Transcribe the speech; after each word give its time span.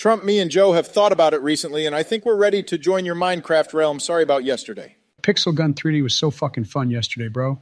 Trump, 0.00 0.24
me, 0.24 0.38
and 0.38 0.50
Joe 0.50 0.72
have 0.72 0.86
thought 0.86 1.12
about 1.12 1.34
it 1.34 1.42
recently, 1.42 1.84
and 1.84 1.94
I 1.94 2.02
think 2.02 2.24
we're 2.24 2.34
ready 2.34 2.62
to 2.62 2.78
join 2.78 3.04
your 3.04 3.14
Minecraft 3.14 3.74
realm. 3.74 4.00
Sorry 4.00 4.22
about 4.22 4.44
yesterday. 4.44 4.96
Pixel 5.20 5.54
Gun 5.54 5.74
3D 5.74 6.02
was 6.02 6.14
so 6.14 6.30
fucking 6.30 6.64
fun 6.64 6.90
yesterday, 6.90 7.28
bro. 7.28 7.60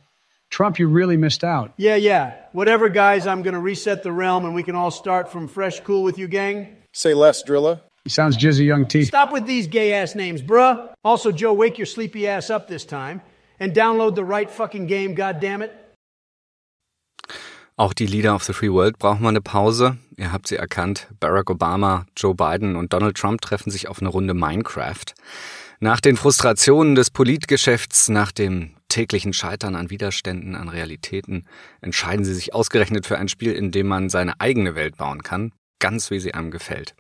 Trump, 0.49 0.79
you 0.79 0.87
really 0.87 1.17
missed 1.17 1.43
out. 1.43 1.73
Yeah, 1.79 1.97
yeah. 1.97 2.37
Whatever, 2.53 2.91
guys, 2.91 3.27
I'm 3.27 3.43
going 3.43 3.55
to 3.55 3.61
reset 3.61 4.05
the 4.05 4.13
realm 4.13 4.45
and 4.45 4.55
we 4.55 4.63
can 4.63 4.77
all 4.77 4.93
start 4.93 5.33
from 5.33 5.49
fresh 5.49 5.81
cool 5.81 6.05
with 6.05 6.17
you, 6.17 6.29
gang. 6.29 6.77
Say 6.93 7.13
less, 7.13 7.43
Drilla. 7.43 7.81
He 8.05 8.11
sounds 8.11 8.37
jizzy 8.37 8.67
young 8.67 8.87
T. 8.87 9.03
Stop 9.03 9.33
with 9.33 9.45
these 9.45 9.67
gay 9.67 9.93
ass 9.93 10.15
names, 10.15 10.41
bruh. 10.41 10.95
Also, 11.03 11.33
Joe, 11.33 11.53
wake 11.53 11.77
your 11.77 11.87
sleepy 11.87 12.29
ass 12.29 12.51
up 12.51 12.69
this 12.69 12.85
time 12.85 13.21
and 13.59 13.75
download 13.75 14.15
the 14.15 14.25
right 14.25 14.49
fucking 14.49 14.87
game, 14.87 15.17
goddammit. 15.17 15.73
Auch 17.79 17.93
die 17.93 18.07
Leader 18.07 18.35
of 18.35 18.43
the 18.43 18.53
Free 18.53 18.73
World 18.73 18.99
brauchen 18.99 19.23
mal 19.23 19.29
eine 19.29 19.41
Pause. 19.41 19.99
Ihr 20.17 20.33
habt 20.33 20.49
sie 20.49 20.57
erkannt. 20.57 21.07
Barack 21.21 21.49
Obama, 21.49 22.07
Joe 22.17 22.35
Biden 22.35 22.75
und 22.75 22.93
Donald 22.93 23.17
Trump 23.17 23.41
treffen 23.41 23.71
sich 23.71 23.87
auf 23.87 24.01
eine 24.01 24.09
Runde 24.09 24.35
Minecraft. 24.35 25.05
Nach 25.79 26.01
den 26.01 26.17
Frustrationen 26.17 26.97
des 26.97 27.13
Politgeschäfts, 27.13 28.09
nach 28.09 28.33
dem 28.33 28.75
täglichen 28.89 29.33
Scheitern 29.33 29.77
an 29.77 29.91
Widerständen, 29.91 30.57
an 30.57 30.69
Realitäten, 30.69 31.47
entscheiden 31.81 32.25
sie 32.25 32.35
sich 32.35 32.53
ausgerechnet 32.53 33.07
für 33.07 33.17
ein 33.17 33.29
Spiel, 33.29 33.53
in 33.53 33.71
dem 33.71 33.87
man 33.87 34.09
seine 34.09 34.41
eigene 34.41 34.75
Welt 34.75 34.97
bauen 34.97 35.23
kann, 35.23 35.53
ganz 35.79 36.11
wie 36.11 36.19
sie 36.19 36.35
einem 36.35 36.51
gefällt. 36.51 36.97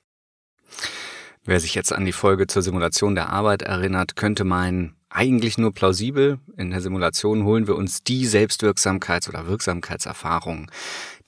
Wer 1.44 1.58
sich 1.58 1.74
jetzt 1.74 1.92
an 1.92 2.04
die 2.04 2.12
Folge 2.12 2.46
zur 2.46 2.62
Simulation 2.62 3.16
der 3.16 3.30
Arbeit 3.30 3.62
erinnert, 3.62 4.14
könnte 4.14 4.44
meinen, 4.44 4.94
eigentlich 5.10 5.58
nur 5.58 5.72
plausibel. 5.72 6.38
In 6.56 6.70
der 6.70 6.80
Simulation 6.80 7.44
holen 7.44 7.66
wir 7.66 7.76
uns 7.76 8.02
die 8.02 8.26
Selbstwirksamkeits- 8.26 9.28
oder 9.28 9.46
Wirksamkeitserfahrungen, 9.46 10.70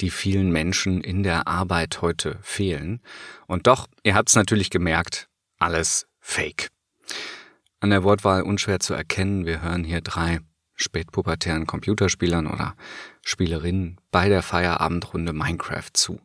die 0.00 0.10
vielen 0.10 0.50
Menschen 0.50 1.00
in 1.00 1.22
der 1.22 1.46
Arbeit 1.46 2.02
heute 2.02 2.38
fehlen. 2.42 3.00
Und 3.46 3.66
doch, 3.66 3.86
ihr 4.02 4.14
habt 4.14 4.28
es 4.28 4.36
natürlich 4.36 4.70
gemerkt, 4.70 5.28
alles 5.58 6.06
Fake. 6.20 6.68
An 7.80 7.90
der 7.90 8.04
Wortwahl 8.04 8.42
unschwer 8.42 8.80
zu 8.80 8.92
erkennen, 8.94 9.46
wir 9.46 9.62
hören 9.62 9.84
hier 9.84 10.02
drei 10.02 10.40
spätpubertären 10.76 11.66
Computerspielern 11.66 12.46
oder 12.46 12.74
Spielerinnen 13.22 13.98
bei 14.10 14.28
der 14.28 14.42
Feierabendrunde 14.42 15.32
Minecraft 15.32 15.90
zu. 15.92 16.20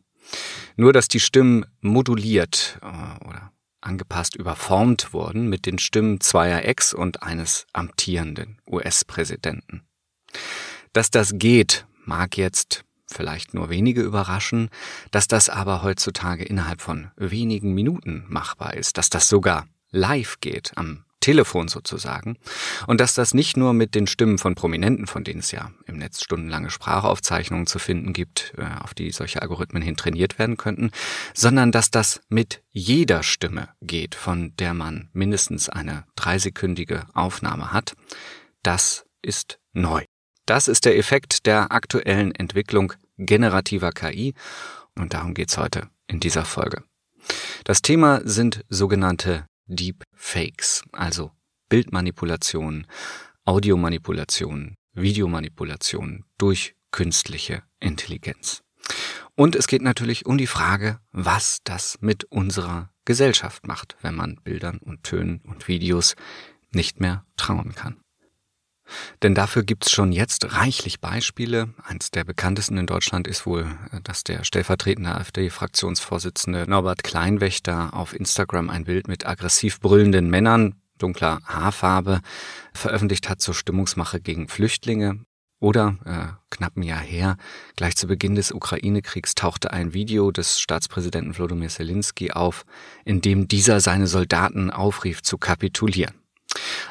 Nur 0.76 0.92
dass 0.92 1.08
die 1.08 1.20
Stimmen 1.20 1.64
moduliert 1.80 2.78
äh, 2.82 3.24
oder 3.26 3.52
angepasst 3.86 4.36
überformt 4.36 5.12
wurden 5.12 5.48
mit 5.48 5.64
den 5.64 5.78
Stimmen 5.78 6.20
zweier 6.20 6.64
Ex- 6.64 6.92
und 6.92 7.22
eines 7.22 7.66
amtierenden 7.72 8.60
US-Präsidenten. 8.66 9.86
Dass 10.92 11.10
das 11.10 11.32
geht, 11.34 11.86
mag 12.04 12.36
jetzt 12.36 12.84
vielleicht 13.06 13.54
nur 13.54 13.70
wenige 13.70 14.02
überraschen, 14.02 14.68
dass 15.10 15.28
das 15.28 15.48
aber 15.48 15.82
heutzutage 15.82 16.44
innerhalb 16.44 16.80
von 16.80 17.10
wenigen 17.16 17.72
Minuten 17.72 18.24
machbar 18.28 18.74
ist, 18.74 18.98
dass 18.98 19.08
das 19.08 19.28
sogar 19.28 19.66
live 19.90 20.40
geht 20.40 20.72
am 20.76 21.05
Telefon 21.26 21.66
sozusagen. 21.66 22.38
Und 22.86 23.00
dass 23.00 23.14
das 23.14 23.34
nicht 23.34 23.56
nur 23.56 23.72
mit 23.72 23.96
den 23.96 24.06
Stimmen 24.06 24.38
von 24.38 24.54
Prominenten, 24.54 25.08
von 25.08 25.24
denen 25.24 25.40
es 25.40 25.50
ja 25.50 25.72
im 25.84 25.96
Netz 25.98 26.22
stundenlange 26.22 26.70
Sprachaufzeichnungen 26.70 27.66
zu 27.66 27.80
finden 27.80 28.12
gibt, 28.12 28.54
äh, 28.56 28.64
auf 28.80 28.94
die 28.94 29.10
solche 29.10 29.42
Algorithmen 29.42 29.82
hin 29.82 29.96
trainiert 29.96 30.38
werden 30.38 30.56
könnten, 30.56 30.92
sondern 31.34 31.72
dass 31.72 31.90
das 31.90 32.20
mit 32.28 32.62
jeder 32.70 33.24
Stimme 33.24 33.70
geht, 33.82 34.14
von 34.14 34.54
der 34.60 34.72
man 34.72 35.10
mindestens 35.14 35.68
eine 35.68 36.04
dreisekündige 36.14 37.06
Aufnahme 37.12 37.72
hat, 37.72 37.94
das 38.62 39.04
ist 39.20 39.58
neu. 39.72 40.04
Das 40.44 40.68
ist 40.68 40.84
der 40.84 40.96
Effekt 40.96 41.46
der 41.46 41.72
aktuellen 41.72 42.32
Entwicklung 42.36 42.92
generativer 43.18 43.90
KI 43.90 44.34
und 44.94 45.12
darum 45.12 45.34
geht's 45.34 45.58
heute 45.58 45.88
in 46.06 46.20
dieser 46.20 46.44
Folge. 46.44 46.84
Das 47.64 47.82
Thema 47.82 48.20
sind 48.22 48.64
sogenannte 48.68 49.48
Deepfakes, 49.66 50.82
also 50.92 51.32
Bildmanipulationen, 51.68 52.86
Audiomanipulationen, 53.44 54.74
Videomanipulationen 54.92 56.24
durch 56.38 56.74
künstliche 56.90 57.62
Intelligenz. 57.80 58.62
Und 59.34 59.54
es 59.54 59.66
geht 59.66 59.82
natürlich 59.82 60.26
um 60.26 60.38
die 60.38 60.46
Frage, 60.46 61.00
was 61.12 61.58
das 61.64 61.98
mit 62.00 62.24
unserer 62.24 62.90
Gesellschaft 63.04 63.66
macht, 63.66 63.96
wenn 64.00 64.14
man 64.14 64.36
Bildern 64.36 64.78
und 64.78 65.02
Tönen 65.02 65.40
und 65.44 65.68
Videos 65.68 66.16
nicht 66.70 67.00
mehr 67.00 67.24
trauen 67.36 67.74
kann. 67.74 68.00
Denn 69.22 69.34
dafür 69.34 69.62
gibt's 69.62 69.90
schon 69.90 70.12
jetzt 70.12 70.54
reichlich 70.54 71.00
Beispiele. 71.00 71.74
Eins 71.82 72.10
der 72.10 72.24
bekanntesten 72.24 72.78
in 72.78 72.86
Deutschland 72.86 73.26
ist 73.26 73.46
wohl, 73.46 73.66
äh, 73.92 74.00
dass 74.02 74.24
der 74.24 74.44
stellvertretende 74.44 75.14
AfD-Fraktionsvorsitzende 75.14 76.68
Norbert 76.68 77.02
Kleinwächter 77.02 77.94
auf 77.94 78.14
Instagram 78.14 78.70
ein 78.70 78.84
Bild 78.84 79.08
mit 79.08 79.26
aggressiv 79.26 79.80
brüllenden 79.80 80.30
Männern 80.30 80.74
dunkler 80.98 81.40
Haarfarbe 81.44 82.20
veröffentlicht 82.72 83.28
hat 83.28 83.40
zur 83.40 83.54
Stimmungsmache 83.54 84.20
gegen 84.20 84.48
Flüchtlinge. 84.48 85.20
Oder 85.58 85.96
äh, 86.04 86.36
knapp 86.50 86.76
ein 86.76 86.82
Jahr 86.82 87.00
her, 87.00 87.38
gleich 87.76 87.96
zu 87.96 88.06
Beginn 88.06 88.34
des 88.34 88.52
Ukraine-Kriegs 88.52 89.34
tauchte 89.34 89.72
ein 89.72 89.94
Video 89.94 90.30
des 90.30 90.60
Staatspräsidenten 90.60 91.36
Wladimir 91.38 91.70
Zelensky 91.70 92.30
auf, 92.30 92.66
in 93.06 93.22
dem 93.22 93.48
dieser 93.48 93.80
seine 93.80 94.06
Soldaten 94.06 94.70
aufrief 94.70 95.22
zu 95.22 95.38
kapitulieren. 95.38 96.14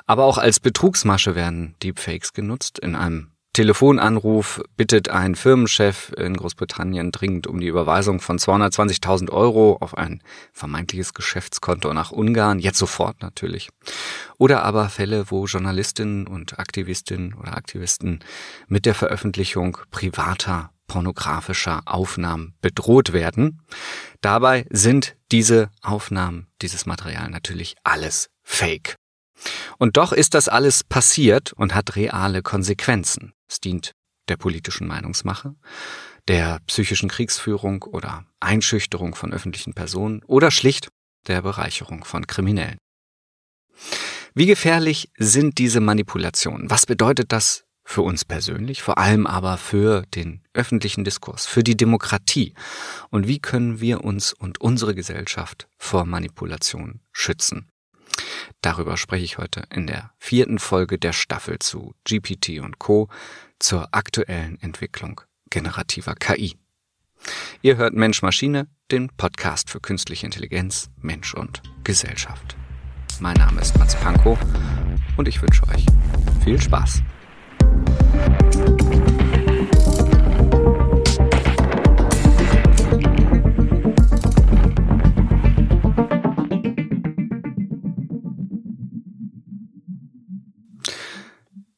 Aber 0.05 0.25
auch 0.25 0.37
als 0.37 0.59
Betrugsmasche 0.59 1.35
werden 1.35 1.75
Deepfakes 1.81 2.33
genutzt. 2.33 2.79
In 2.79 2.95
einem 2.95 3.31
Telefonanruf 3.55 4.61
bittet 4.75 5.07
ein 5.07 5.33
Firmenchef 5.33 6.11
in 6.17 6.35
Großbritannien 6.35 7.13
dringend 7.13 7.47
um 7.47 7.61
die 7.61 7.67
Überweisung 7.67 8.19
von 8.19 8.37
220.000 8.37 9.29
Euro 9.29 9.77
auf 9.79 9.97
ein 9.97 10.21
vermeintliches 10.51 11.13
Geschäftskonto 11.13 11.93
nach 11.93 12.11
Ungarn, 12.11 12.59
jetzt 12.59 12.79
sofort 12.79 13.21
natürlich. 13.21 13.69
Oder 14.37 14.63
aber 14.63 14.89
Fälle, 14.89 15.31
wo 15.31 15.45
Journalistinnen 15.45 16.27
und 16.27 16.59
Aktivistinnen 16.59 17.33
oder 17.33 17.55
Aktivisten 17.55 18.19
mit 18.67 18.85
der 18.85 18.93
Veröffentlichung 18.93 19.77
privater 19.89 20.71
pornografischer 20.87 21.81
Aufnahmen 21.85 22.55
bedroht 22.59 23.13
werden. 23.13 23.61
Dabei 24.19 24.65
sind 24.69 25.15
diese 25.31 25.69
Aufnahmen, 25.81 26.47
dieses 26.61 26.85
Material 26.85 27.29
natürlich 27.29 27.75
alles 27.85 28.29
Fake. 28.43 28.97
Und 29.77 29.97
doch 29.97 30.11
ist 30.11 30.33
das 30.33 30.47
alles 30.47 30.83
passiert 30.83 31.53
und 31.53 31.75
hat 31.75 31.95
reale 31.95 32.41
Konsequenzen. 32.41 33.33
Es 33.47 33.59
dient 33.59 33.93
der 34.27 34.37
politischen 34.37 34.87
Meinungsmache, 34.87 35.55
der 36.27 36.59
psychischen 36.67 37.09
Kriegsführung 37.09 37.83
oder 37.83 38.25
Einschüchterung 38.39 39.15
von 39.15 39.33
öffentlichen 39.33 39.73
Personen 39.73 40.23
oder 40.25 40.51
schlicht 40.51 40.89
der 41.27 41.41
Bereicherung 41.41 42.03
von 42.03 42.27
Kriminellen. 42.27 42.77
Wie 44.33 44.45
gefährlich 44.45 45.09
sind 45.17 45.57
diese 45.57 45.79
Manipulationen? 45.79 46.69
Was 46.69 46.85
bedeutet 46.85 47.31
das 47.31 47.63
für 47.83 48.01
uns 48.01 48.25
persönlich, 48.25 48.81
vor 48.81 48.97
allem 48.97 49.27
aber 49.27 49.57
für 49.57 50.03
den 50.13 50.41
öffentlichen 50.53 51.03
Diskurs, 51.03 51.45
für 51.45 51.63
die 51.63 51.77
Demokratie? 51.77 52.53
Und 53.09 53.27
wie 53.27 53.39
können 53.39 53.79
wir 53.79 54.03
uns 54.03 54.33
und 54.33 54.59
unsere 54.59 54.95
Gesellschaft 54.95 55.67
vor 55.77 56.05
Manipulation 56.05 57.01
schützen? 57.11 57.69
Darüber 58.61 58.97
spreche 58.97 59.23
ich 59.23 59.37
heute 59.37 59.63
in 59.71 59.87
der 59.87 60.11
vierten 60.17 60.59
Folge 60.59 60.97
der 60.97 61.13
Staffel 61.13 61.59
zu 61.59 61.95
GPT 62.03 62.59
und 62.61 62.79
Co. 62.79 63.09
zur 63.59 63.89
aktuellen 63.91 64.59
Entwicklung 64.61 65.21
generativer 65.49 66.15
KI. 66.15 66.57
Ihr 67.61 67.77
hört 67.77 67.93
Mensch 67.93 68.21
Maschine, 68.21 68.67
den 68.91 69.09
Podcast 69.09 69.69
für 69.69 69.79
künstliche 69.79 70.25
Intelligenz, 70.25 70.89
Mensch 71.01 71.33
und 71.33 71.61
Gesellschaft. 71.83 72.55
Mein 73.19 73.35
Name 73.35 73.61
ist 73.61 73.77
Mats 73.77 73.95
Pankow 73.95 74.37
und 75.17 75.27
ich 75.27 75.41
wünsche 75.41 75.63
euch 75.69 75.85
viel 76.43 76.61
Spaß. 76.61 77.01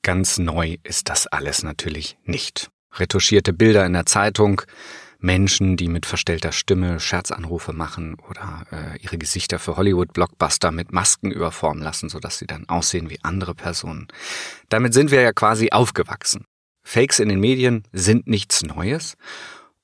Ganz 0.07 0.37
neu 0.37 0.77
ist 0.83 1.09
das 1.09 1.27
alles 1.27 1.63
natürlich 1.63 2.17
nicht. 2.23 2.69
Retuschierte 2.93 3.51
Bilder 3.51 3.85
in 3.85 3.91
der 3.91 4.05
Zeitung, 4.05 4.61
Menschen, 5.19 5.75
die 5.75 5.89
mit 5.89 6.05
verstellter 6.05 6.53
Stimme 6.53 7.01
Scherzanrufe 7.01 7.73
machen 7.73 8.15
oder 8.29 8.63
äh, 8.71 8.97
ihre 9.01 9.17
Gesichter 9.17 9.59
für 9.59 9.75
Hollywood-Blockbuster 9.75 10.71
mit 10.71 10.93
Masken 10.93 11.29
überformen 11.29 11.83
lassen, 11.83 12.07
sodass 12.07 12.37
sie 12.37 12.47
dann 12.47 12.69
aussehen 12.69 13.09
wie 13.09 13.19
andere 13.23 13.53
Personen. 13.53 14.07
Damit 14.69 14.93
sind 14.93 15.11
wir 15.11 15.19
ja 15.19 15.33
quasi 15.33 15.71
aufgewachsen. 15.71 16.45
Fakes 16.83 17.19
in 17.19 17.27
den 17.27 17.41
Medien 17.41 17.83
sind 17.91 18.27
nichts 18.27 18.63
Neues. 18.63 19.17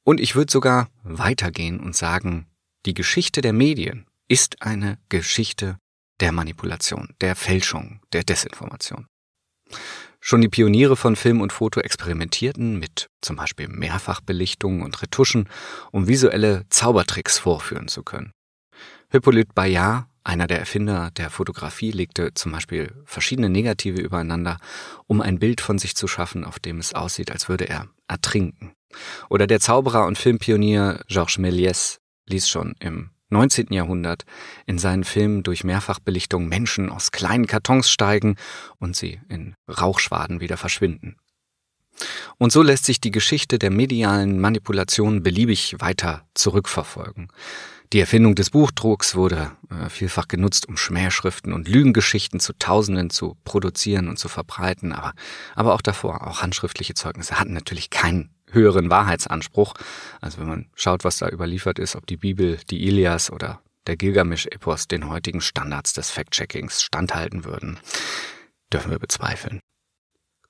Und 0.06 0.22
ich 0.22 0.36
würde 0.36 0.54
sogar 0.54 0.88
weitergehen 1.04 1.82
und 1.82 1.98
sagen, 1.98 2.48
die 2.86 2.94
Geschichte 2.94 3.42
der 3.42 3.52
Medien 3.52 4.06
ist 4.30 4.62
eine 4.62 5.00
Geschichte 5.10 5.80
der 6.22 6.32
Manipulation, 6.32 7.10
der 7.20 7.36
Fälschung, 7.36 8.00
der 8.14 8.24
Desinformation. 8.24 9.08
Schon 10.26 10.40
die 10.40 10.48
Pioniere 10.48 10.96
von 10.96 11.18
Film 11.18 11.42
und 11.42 11.52
Foto 11.52 11.82
experimentierten 11.82 12.80
mit 12.80 13.10
zum 13.20 13.36
Beispiel 13.36 13.68
Mehrfachbelichtungen 13.68 14.82
und 14.82 15.02
Retuschen, 15.02 15.50
um 15.92 16.08
visuelle 16.08 16.64
Zaubertricks 16.70 17.38
vorführen 17.38 17.90
zu 17.90 18.04
können. 18.04 18.32
Hippolyte 19.12 19.52
Bayard, 19.54 20.06
einer 20.24 20.48
der 20.48 20.60
Erfinder 20.60 21.12
der 21.18 21.30
Fotografie, 21.30 21.92
legte 21.92 22.34
zum 22.36 22.54
Beispiel 22.54 22.94
verschiedene 23.04 23.50
Negative 23.50 24.00
übereinander, 24.00 24.60
um 25.08 25.20
ein 25.20 25.40
Bild 25.40 25.60
von 25.60 25.78
sich 25.78 25.94
zu 25.94 26.08
schaffen, 26.08 26.46
auf 26.46 26.58
dem 26.58 26.80
es 26.80 26.94
aussieht, 26.94 27.30
als 27.30 27.50
würde 27.50 27.66
er 27.66 27.90
ertrinken. 28.08 28.72
Oder 29.30 29.46
der 29.46 29.60
Zauberer 29.60 30.06
und 30.06 30.18
Filmpionier 30.18 31.02
Georges 31.10 31.38
Méliès 31.38 31.98
ließ 32.28 32.48
schon 32.48 32.76
im 32.80 33.10
19. 33.34 33.68
Jahrhundert 33.72 34.24
in 34.66 34.80
seinen 34.80 35.04
Filmen 35.04 35.44
durch 35.44 35.64
Mehrfachbelichtung 35.64 36.48
Menschen 36.48 36.90
aus 36.90 37.12
kleinen 37.12 37.48
Kartons 37.48 37.90
steigen 37.90 38.38
und 38.80 38.96
sie 38.96 39.20
in 39.28 39.56
Rauchschwaden 39.68 40.40
wieder 40.40 40.58
verschwinden. 40.58 41.18
Und 42.38 42.52
so 42.52 42.62
lässt 42.62 42.86
sich 42.86 43.00
die 43.02 43.12
Geschichte 43.12 43.60
der 43.60 43.70
medialen 43.70 44.40
Manipulation 44.40 45.22
beliebig 45.22 45.76
weiter 45.80 46.26
zurückverfolgen. 46.34 47.28
Die 47.94 48.00
Erfindung 48.00 48.34
des 48.34 48.50
Buchdrucks 48.50 49.14
wurde 49.14 49.52
äh, 49.70 49.88
vielfach 49.88 50.28
genutzt, 50.28 50.68
um 50.68 50.78
Schmähschriften 50.78 51.54
und 51.54 51.68
Lügengeschichten 51.68 52.40
zu 52.40 52.54
Tausenden 52.58 53.12
zu 53.12 53.38
produzieren 53.44 54.08
und 54.10 54.18
zu 54.18 54.30
verbreiten, 54.30 54.94
aber, 54.94 55.14
aber 55.54 55.76
auch 55.76 55.82
davor, 55.82 56.26
auch 56.26 56.42
handschriftliche 56.42 56.96
Zeugnisse 56.96 57.40
hatten 57.40 57.54
natürlich 57.54 57.92
keinen 57.92 58.32
höheren 58.54 58.90
Wahrheitsanspruch. 58.90 59.74
Also 60.22 60.40
wenn 60.40 60.48
man 60.48 60.70
schaut, 60.76 61.04
was 61.04 61.18
da 61.18 61.30
überliefert 61.30 61.80
ist, 61.80 61.96
ob 61.96 62.08
die 62.08 62.18
Bibel, 62.18 62.60
die 62.70 62.88
Ilias 62.88 63.32
oder 63.32 63.62
der 63.88 63.98
Gilgamesch-Epos 63.98 64.88
den 64.88 65.10
heutigen 65.10 65.42
Standards 65.42 65.94
des 65.94 66.10
Fact-Checkings 66.10 66.82
standhalten 66.82 67.44
würden, 67.44 67.80
dürfen 68.72 68.92
wir 68.92 69.00
bezweifeln. 69.00 69.60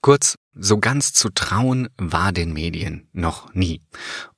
Kurz, 0.02 0.36
so 0.54 0.78
ganz 0.78 1.14
zu 1.14 1.30
trauen 1.30 1.90
war 1.98 2.32
den 2.32 2.54
Medien 2.54 3.08
noch 3.14 3.54
nie. 3.54 3.82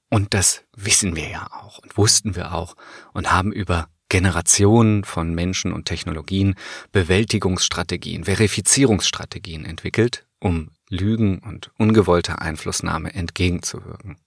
Und 0.09 0.33
das 0.33 0.63
wissen 0.75 1.15
wir 1.15 1.27
ja 1.27 1.47
auch 1.51 1.79
und 1.79 1.97
wussten 1.97 2.35
wir 2.35 2.53
auch 2.53 2.75
und 3.13 3.31
haben 3.31 3.51
über 3.51 3.89
Generationen 4.09 5.03
von 5.03 5.33
Menschen 5.33 5.73
und 5.73 5.85
Technologien 5.85 6.55
Bewältigungsstrategien, 6.91 8.25
Verifizierungsstrategien 8.25 9.65
entwickelt, 9.65 10.25
um 10.39 10.69
Lügen 10.95 11.39
und 11.39 11.71
ungewolter 11.77 12.41
Einflussnahme 12.41 13.13
entgegenzuwirken. 13.13 14.17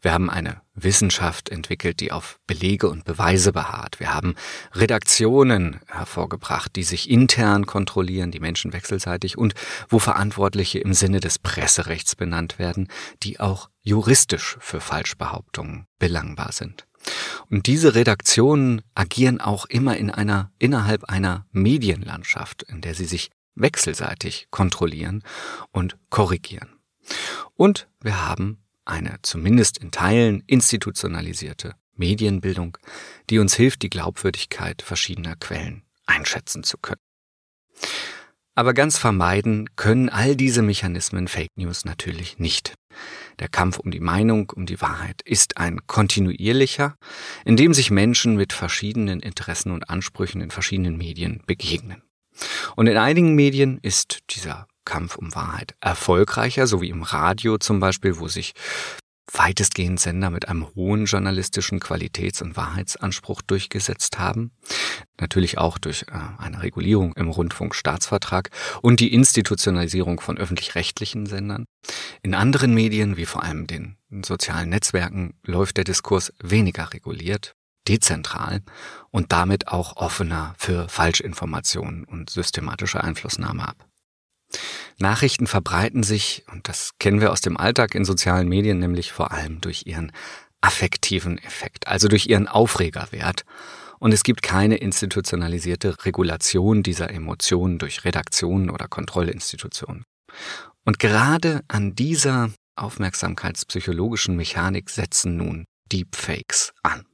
Wir 0.00 0.12
haben 0.12 0.30
eine 0.30 0.62
Wissenschaft 0.74 1.50
entwickelt, 1.50 2.00
die 2.00 2.10
auf 2.10 2.40
Belege 2.46 2.88
und 2.88 3.04
Beweise 3.04 3.52
beharrt. 3.52 4.00
Wir 4.00 4.12
haben 4.14 4.34
Redaktionen 4.72 5.80
hervorgebracht, 5.86 6.74
die 6.74 6.82
sich 6.82 7.10
intern 7.10 7.66
kontrollieren, 7.66 8.30
die 8.30 8.40
Menschen 8.40 8.72
wechselseitig 8.72 9.38
und 9.38 9.54
wo 9.88 9.98
Verantwortliche 9.98 10.78
im 10.78 10.94
Sinne 10.94 11.20
des 11.20 11.38
Presserechts 11.38 12.16
benannt 12.16 12.58
werden, 12.58 12.88
die 13.22 13.38
auch 13.38 13.68
juristisch 13.82 14.56
für 14.60 14.80
Falschbehauptungen 14.80 15.86
belangbar 15.98 16.52
sind. 16.52 16.86
Und 17.50 17.66
diese 17.66 17.94
Redaktionen 17.94 18.82
agieren 18.94 19.40
auch 19.40 19.66
immer 19.66 19.96
in 19.96 20.10
einer, 20.10 20.50
innerhalb 20.58 21.04
einer 21.04 21.46
Medienlandschaft, 21.52 22.62
in 22.62 22.80
der 22.80 22.94
sie 22.94 23.06
sich 23.06 23.30
wechselseitig 23.54 24.48
kontrollieren 24.50 25.22
und 25.70 25.96
korrigieren. 26.10 26.78
Und 27.54 27.88
wir 28.00 28.26
haben 28.26 28.58
eine 28.84 29.16
zumindest 29.22 29.78
in 29.78 29.90
Teilen 29.90 30.42
institutionalisierte 30.46 31.74
Medienbildung, 31.94 32.78
die 33.30 33.38
uns 33.38 33.54
hilft, 33.54 33.82
die 33.82 33.90
Glaubwürdigkeit 33.90 34.82
verschiedener 34.82 35.36
Quellen 35.36 35.82
einschätzen 36.06 36.64
zu 36.64 36.78
können. 36.78 37.00
Aber 38.54 38.74
ganz 38.74 38.98
vermeiden 38.98 39.70
können 39.76 40.10
all 40.10 40.36
diese 40.36 40.60
Mechanismen 40.60 41.26
Fake 41.26 41.56
News 41.56 41.86
natürlich 41.86 42.38
nicht. 42.38 42.74
Der 43.38 43.48
Kampf 43.48 43.78
um 43.78 43.90
die 43.90 44.00
Meinung, 44.00 44.50
um 44.50 44.66
die 44.66 44.80
Wahrheit 44.82 45.22
ist 45.24 45.56
ein 45.56 45.86
kontinuierlicher, 45.86 46.96
in 47.46 47.56
dem 47.56 47.72
sich 47.72 47.90
Menschen 47.90 48.36
mit 48.36 48.52
verschiedenen 48.52 49.20
Interessen 49.20 49.70
und 49.70 49.88
Ansprüchen 49.88 50.42
in 50.42 50.50
verschiedenen 50.50 50.98
Medien 50.98 51.42
begegnen. 51.46 52.02
Und 52.76 52.86
in 52.86 52.96
einigen 52.96 53.34
Medien 53.34 53.78
ist 53.82 54.20
dieser 54.30 54.66
Kampf 54.84 55.16
um 55.16 55.34
Wahrheit 55.34 55.74
erfolgreicher, 55.80 56.66
so 56.66 56.80
wie 56.80 56.90
im 56.90 57.02
Radio 57.02 57.58
zum 57.58 57.80
Beispiel, 57.80 58.18
wo 58.18 58.28
sich 58.28 58.52
weitestgehend 59.30 59.98
Sender 59.98 60.30
mit 60.30 60.48
einem 60.48 60.66
hohen 60.74 61.06
journalistischen 61.06 61.80
Qualitäts- 61.80 62.42
und 62.42 62.56
Wahrheitsanspruch 62.56 63.42
durchgesetzt 63.42 64.18
haben. 64.18 64.52
Natürlich 65.20 65.58
auch 65.58 65.78
durch 65.78 66.06
äh, 66.08 66.42
eine 66.42 66.62
Regulierung 66.62 67.14
im 67.14 67.28
Rundfunkstaatsvertrag 67.28 68.50
und 68.82 69.00
die 69.00 69.14
Institutionalisierung 69.14 70.20
von 70.20 70.38
öffentlich-rechtlichen 70.38 71.26
Sendern. 71.26 71.64
In 72.22 72.34
anderen 72.34 72.74
Medien, 72.74 73.16
wie 73.16 73.26
vor 73.26 73.42
allem 73.42 73.66
den 73.66 73.96
sozialen 74.24 74.68
Netzwerken, 74.68 75.34
läuft 75.44 75.76
der 75.76 75.84
Diskurs 75.84 76.32
weniger 76.42 76.92
reguliert, 76.92 77.54
dezentral 77.88 78.62
und 79.10 79.32
damit 79.32 79.68
auch 79.68 79.96
offener 79.96 80.54
für 80.58 80.88
Falschinformationen 80.88 82.04
und 82.04 82.30
systematische 82.30 83.02
Einflussnahme 83.02 83.68
ab. 83.68 83.86
Nachrichten 84.98 85.46
verbreiten 85.46 86.02
sich, 86.02 86.44
und 86.52 86.68
das 86.68 86.92
kennen 86.98 87.20
wir 87.20 87.32
aus 87.32 87.40
dem 87.40 87.56
Alltag 87.56 87.94
in 87.94 88.04
sozialen 88.04 88.48
Medien, 88.48 88.78
nämlich 88.78 89.12
vor 89.12 89.32
allem 89.32 89.60
durch 89.60 89.86
ihren 89.86 90.12
affektiven 90.60 91.38
Effekt, 91.38 91.88
also 91.88 92.08
durch 92.08 92.26
ihren 92.26 92.48
Aufregerwert. 92.48 93.44
Und 93.98 94.12
es 94.12 94.22
gibt 94.22 94.42
keine 94.42 94.76
institutionalisierte 94.76 96.04
Regulation 96.04 96.82
dieser 96.82 97.10
Emotionen 97.10 97.78
durch 97.78 98.04
Redaktionen 98.04 98.70
oder 98.70 98.88
Kontrollinstitutionen. 98.88 100.04
Und 100.84 100.98
gerade 100.98 101.62
an 101.68 101.94
dieser 101.94 102.50
aufmerksamkeitspsychologischen 102.76 104.36
Mechanik 104.36 104.90
setzen 104.90 105.36
nun 105.36 105.66
Deepfakes 105.92 106.72
an. 106.82 107.04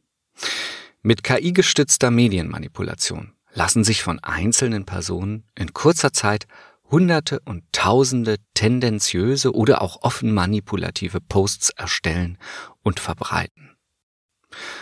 Mit 1.02 1.22
KI 1.22 1.52
gestützter 1.52 2.10
Medienmanipulation 2.10 3.32
lassen 3.52 3.84
sich 3.84 4.02
von 4.02 4.18
einzelnen 4.20 4.84
Personen 4.84 5.44
in 5.54 5.72
kurzer 5.72 6.12
Zeit 6.12 6.46
Hunderte 6.90 7.40
und 7.40 7.64
Tausende 7.72 8.36
tendenziöse 8.54 9.54
oder 9.54 9.82
auch 9.82 10.02
offen 10.02 10.32
manipulative 10.32 11.20
Posts 11.20 11.70
erstellen 11.70 12.38
und 12.82 12.98
verbreiten. 12.98 13.76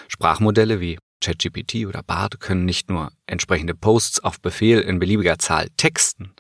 Sprachmodelle 0.09 0.81
wie 0.81 0.99
ChatGPT 1.21 1.87
oder 1.87 2.03
BART 2.03 2.39
können 2.41 2.65
nicht 2.65 2.89
nur 2.89 3.11
entsprechende 3.27 3.75
Posts 3.75 4.21
auf 4.21 4.41
Befehl 4.41 4.81
in 4.81 4.99
beliebiger 4.99 5.39
Zahl 5.39 5.69
texten, 5.77 6.33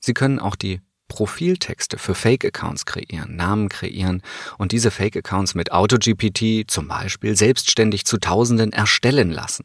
sie 0.00 0.14
können 0.14 0.38
auch 0.38 0.56
die 0.56 0.80
Profiltexte 1.08 1.98
für 1.98 2.14
Fake-Accounts 2.14 2.86
kreieren, 2.86 3.36
Namen 3.36 3.68
kreieren 3.68 4.22
und 4.58 4.72
diese 4.72 4.90
Fake-Accounts 4.90 5.54
mit 5.54 5.72
AutoGPT 5.72 6.70
zum 6.70 6.88
Beispiel 6.88 7.36
selbstständig 7.36 8.04
zu 8.04 8.18
Tausenden 8.18 8.72
erstellen 8.72 9.30
lassen. 9.30 9.64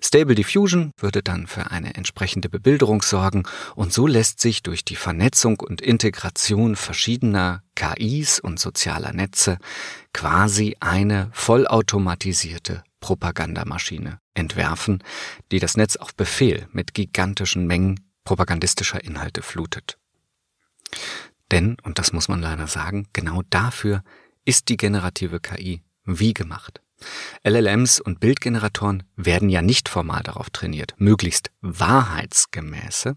Stable 0.00 0.34
Diffusion 0.34 0.92
würde 0.96 1.22
dann 1.22 1.46
für 1.46 1.70
eine 1.70 1.94
entsprechende 1.94 2.48
Bebilderung 2.48 3.02
sorgen 3.02 3.44
und 3.74 3.92
so 3.92 4.06
lässt 4.06 4.40
sich 4.40 4.62
durch 4.62 4.84
die 4.84 4.96
Vernetzung 4.96 5.60
und 5.60 5.80
Integration 5.80 6.76
verschiedener 6.76 7.62
KIs 7.74 8.40
und 8.40 8.58
sozialer 8.58 9.12
Netze 9.12 9.58
quasi 10.12 10.76
eine 10.80 11.30
vollautomatisierte 11.32 12.82
Propagandamaschine 13.00 14.18
entwerfen, 14.34 15.02
die 15.50 15.58
das 15.58 15.76
Netz 15.76 15.96
auf 15.96 16.14
Befehl 16.14 16.68
mit 16.72 16.94
gigantischen 16.94 17.66
Mengen 17.66 18.00
propagandistischer 18.24 19.02
Inhalte 19.02 19.42
flutet. 19.42 19.99
Denn, 21.50 21.76
und 21.82 21.98
das 21.98 22.12
muss 22.12 22.28
man 22.28 22.40
leider 22.40 22.66
sagen, 22.66 23.08
genau 23.12 23.42
dafür 23.50 24.02
ist 24.44 24.68
die 24.68 24.76
generative 24.76 25.40
KI 25.40 25.82
wie 26.04 26.34
gemacht. 26.34 26.80
LLMs 27.44 28.00
und 28.00 28.20
Bildgeneratoren 28.20 29.04
werden 29.16 29.48
ja 29.48 29.62
nicht 29.62 29.88
formal 29.88 30.22
darauf 30.22 30.50
trainiert, 30.50 30.94
möglichst 30.98 31.50
wahrheitsgemäße, 31.62 33.16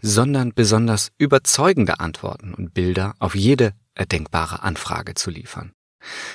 sondern 0.00 0.52
besonders 0.54 1.12
überzeugende 1.18 2.00
Antworten 2.00 2.52
und 2.54 2.74
Bilder 2.74 3.14
auf 3.20 3.34
jede 3.34 3.74
erdenkbare 3.94 4.62
Anfrage 4.62 5.14
zu 5.14 5.30
liefern. 5.30 5.72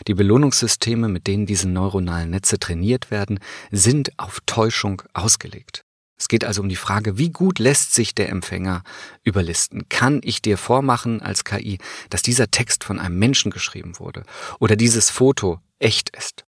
Die 0.08 0.14
Belohnungssysteme, 0.14 1.10
mit 1.10 1.28
denen 1.28 1.46
diese 1.46 1.68
neuronalen 1.68 2.30
Netze 2.30 2.58
trainiert 2.58 3.12
werden, 3.12 3.40
sind 3.70 4.18
auf 4.18 4.40
Täuschung 4.46 5.02
ausgelegt. 5.14 5.84
Es 6.18 6.28
geht 6.28 6.44
also 6.44 6.62
um 6.62 6.70
die 6.70 6.76
Frage, 6.76 7.18
wie 7.18 7.30
gut 7.30 7.60
lässt 7.60 7.94
sich 7.94 8.16
der 8.16 8.30
Empfänger 8.30 8.84
überlisten? 9.24 9.88
Kann 9.88 10.22
ich 10.24 10.42
dir 10.42 10.58
vormachen 10.58 11.22
als 11.22 11.44
KI, 11.44 11.78
dass 12.10 12.22
dieser 12.22 12.50
Text 12.50 12.84
von 12.84 13.00
einem 13.00 13.20
Menschen 13.20 13.52
geschrieben 13.52 14.00
wurde 14.00 14.24
oder 14.60 14.76
dieses 14.76 15.10
Foto 15.10 15.60
echt 15.80 16.16
ist? 16.16 16.46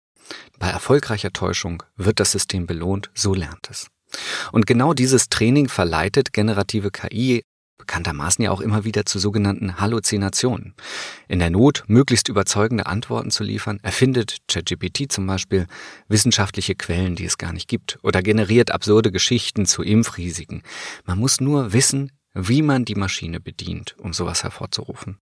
Bei 0.59 0.69
erfolgreicher 0.69 1.33
Täuschung 1.33 1.83
wird 1.97 2.21
das 2.21 2.33
System 2.33 2.67
belohnt, 2.67 3.11
so 3.15 3.35
lernt 3.35 3.69
es. 3.71 3.89
Und 4.53 4.67
genau 4.67 4.95
dieses 4.95 5.29
Training 5.29 5.69
verleitet 5.69 6.33
generative 6.33 6.91
KI 6.91 7.45
bekanntermaßen 7.89 8.45
ja 8.45 8.51
auch 8.51 8.61
immer 8.61 8.85
wieder 8.85 9.07
zu 9.07 9.19
sogenannten 9.19 9.81
Halluzinationen. 9.81 10.75
In 11.27 11.39
der 11.39 11.49
Not, 11.49 11.85
möglichst 11.89 12.29
überzeugende 12.29 12.87
Antworten 12.87 13.31
zu 13.31 13.43
liefern, 13.43 13.81
erfindet 13.83 14.37
ChatGPT 14.47 15.11
zum 15.11 15.27
Beispiel 15.27 15.67
wissenschaftliche 16.07 16.75
Quellen, 16.75 17.17
die 17.17 17.25
es 17.25 17.39
gar 17.39 17.55
nicht 17.55 17.67
gibt, 17.67 17.99
oder 18.03 18.23
generiert 18.23 18.71
absurde 18.73 19.11
Geschichten 19.11 19.65
zu 19.65 19.83
Impfrisiken. 19.83 20.63
Man 21.07 21.19
muss 21.19 21.41
nur 21.41 21.73
wissen, 21.73 22.13
wie 22.35 22.61
man 22.61 22.85
die 22.85 22.95
Maschine 22.95 23.41
bedient, 23.41 23.97
um 23.99 24.13
sowas 24.13 24.45
hervorzurufen. 24.45 25.19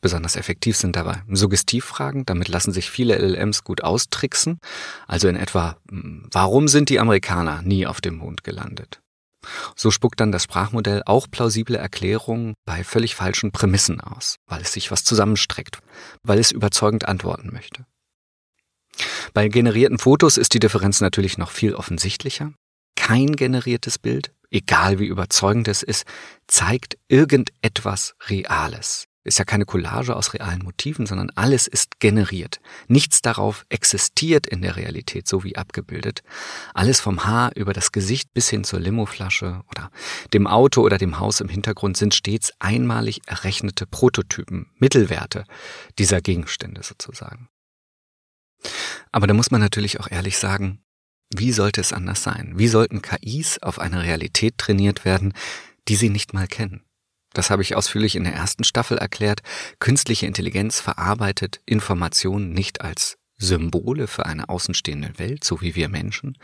Besonders 0.00 0.36
effektiv 0.36 0.76
sind 0.76 0.94
dabei 0.94 1.22
Suggestivfragen, 1.28 2.26
damit 2.26 2.46
lassen 2.46 2.72
sich 2.72 2.90
viele 2.90 3.18
LLMs 3.18 3.64
gut 3.64 3.82
austricksen. 3.82 4.60
Also 5.08 5.26
in 5.28 5.36
etwa, 5.36 5.78
hm, 5.90 6.28
warum 6.30 6.68
sind 6.68 6.90
die 6.90 7.00
Amerikaner 7.00 7.60
nie 7.62 7.86
auf 7.86 8.00
dem 8.00 8.16
Mond 8.18 8.44
gelandet? 8.44 9.00
So 9.76 9.90
spuckt 9.90 10.20
dann 10.20 10.32
das 10.32 10.44
Sprachmodell 10.44 11.02
auch 11.06 11.26
plausible 11.30 11.76
Erklärungen 11.76 12.54
bei 12.64 12.84
völlig 12.84 13.14
falschen 13.14 13.52
Prämissen 13.52 14.00
aus, 14.00 14.36
weil 14.46 14.62
es 14.62 14.72
sich 14.72 14.90
was 14.90 15.04
zusammenstreckt, 15.04 15.78
weil 16.22 16.38
es 16.38 16.50
überzeugend 16.50 17.06
antworten 17.06 17.50
möchte. 17.52 17.86
Bei 19.32 19.48
generierten 19.48 19.98
Fotos 19.98 20.36
ist 20.36 20.54
die 20.54 20.60
Differenz 20.60 21.00
natürlich 21.00 21.38
noch 21.38 21.50
viel 21.50 21.74
offensichtlicher. 21.74 22.52
Kein 22.96 23.34
generiertes 23.36 23.98
Bild, 23.98 24.32
egal 24.50 24.98
wie 24.98 25.06
überzeugend 25.06 25.68
es 25.68 25.82
ist, 25.82 26.04
zeigt 26.46 26.96
irgendetwas 27.08 28.14
Reales. 28.28 29.06
Ist 29.24 29.38
ja 29.38 29.46
keine 29.46 29.64
Collage 29.64 30.14
aus 30.14 30.34
realen 30.34 30.62
Motiven, 30.62 31.06
sondern 31.06 31.30
alles 31.30 31.66
ist 31.66 31.98
generiert. 31.98 32.60
Nichts 32.88 33.22
darauf 33.22 33.64
existiert 33.70 34.46
in 34.46 34.60
der 34.60 34.76
Realität, 34.76 35.26
so 35.26 35.44
wie 35.44 35.56
abgebildet. 35.56 36.22
Alles 36.74 37.00
vom 37.00 37.24
Haar 37.24 37.56
über 37.56 37.72
das 37.72 37.90
Gesicht 37.90 38.34
bis 38.34 38.50
hin 38.50 38.64
zur 38.64 38.80
Limoflasche 38.80 39.62
oder 39.70 39.90
dem 40.34 40.46
Auto 40.46 40.82
oder 40.82 40.98
dem 40.98 41.18
Haus 41.18 41.40
im 41.40 41.48
Hintergrund 41.48 41.96
sind 41.96 42.14
stets 42.14 42.52
einmalig 42.58 43.22
errechnete 43.26 43.86
Prototypen, 43.86 44.70
Mittelwerte 44.78 45.44
dieser 45.98 46.20
Gegenstände 46.20 46.82
sozusagen. 46.82 47.48
Aber 49.10 49.26
da 49.26 49.32
muss 49.32 49.50
man 49.50 49.60
natürlich 49.60 50.00
auch 50.00 50.10
ehrlich 50.10 50.36
sagen, 50.36 50.84
wie 51.34 51.52
sollte 51.52 51.80
es 51.80 51.92
anders 51.92 52.22
sein? 52.22 52.52
Wie 52.56 52.68
sollten 52.68 53.02
KIs 53.02 53.58
auf 53.62 53.78
eine 53.78 54.02
Realität 54.02 54.58
trainiert 54.58 55.04
werden, 55.04 55.32
die 55.88 55.96
sie 55.96 56.10
nicht 56.10 56.34
mal 56.34 56.46
kennen? 56.46 56.83
Das 57.34 57.50
habe 57.50 57.62
ich 57.62 57.76
ausführlich 57.76 58.16
in 58.16 58.24
der 58.24 58.32
ersten 58.32 58.64
Staffel 58.64 58.96
erklärt. 58.96 59.42
Künstliche 59.80 60.26
Intelligenz 60.26 60.80
verarbeitet 60.80 61.60
Informationen 61.66 62.52
nicht 62.52 62.80
als 62.80 63.18
Symbole 63.36 64.06
für 64.06 64.26
eine 64.26 64.48
außenstehende 64.48 65.18
Welt, 65.18 65.44
so 65.44 65.60
wie 65.60 65.74
wir 65.74 65.88
Menschen, 65.88 66.38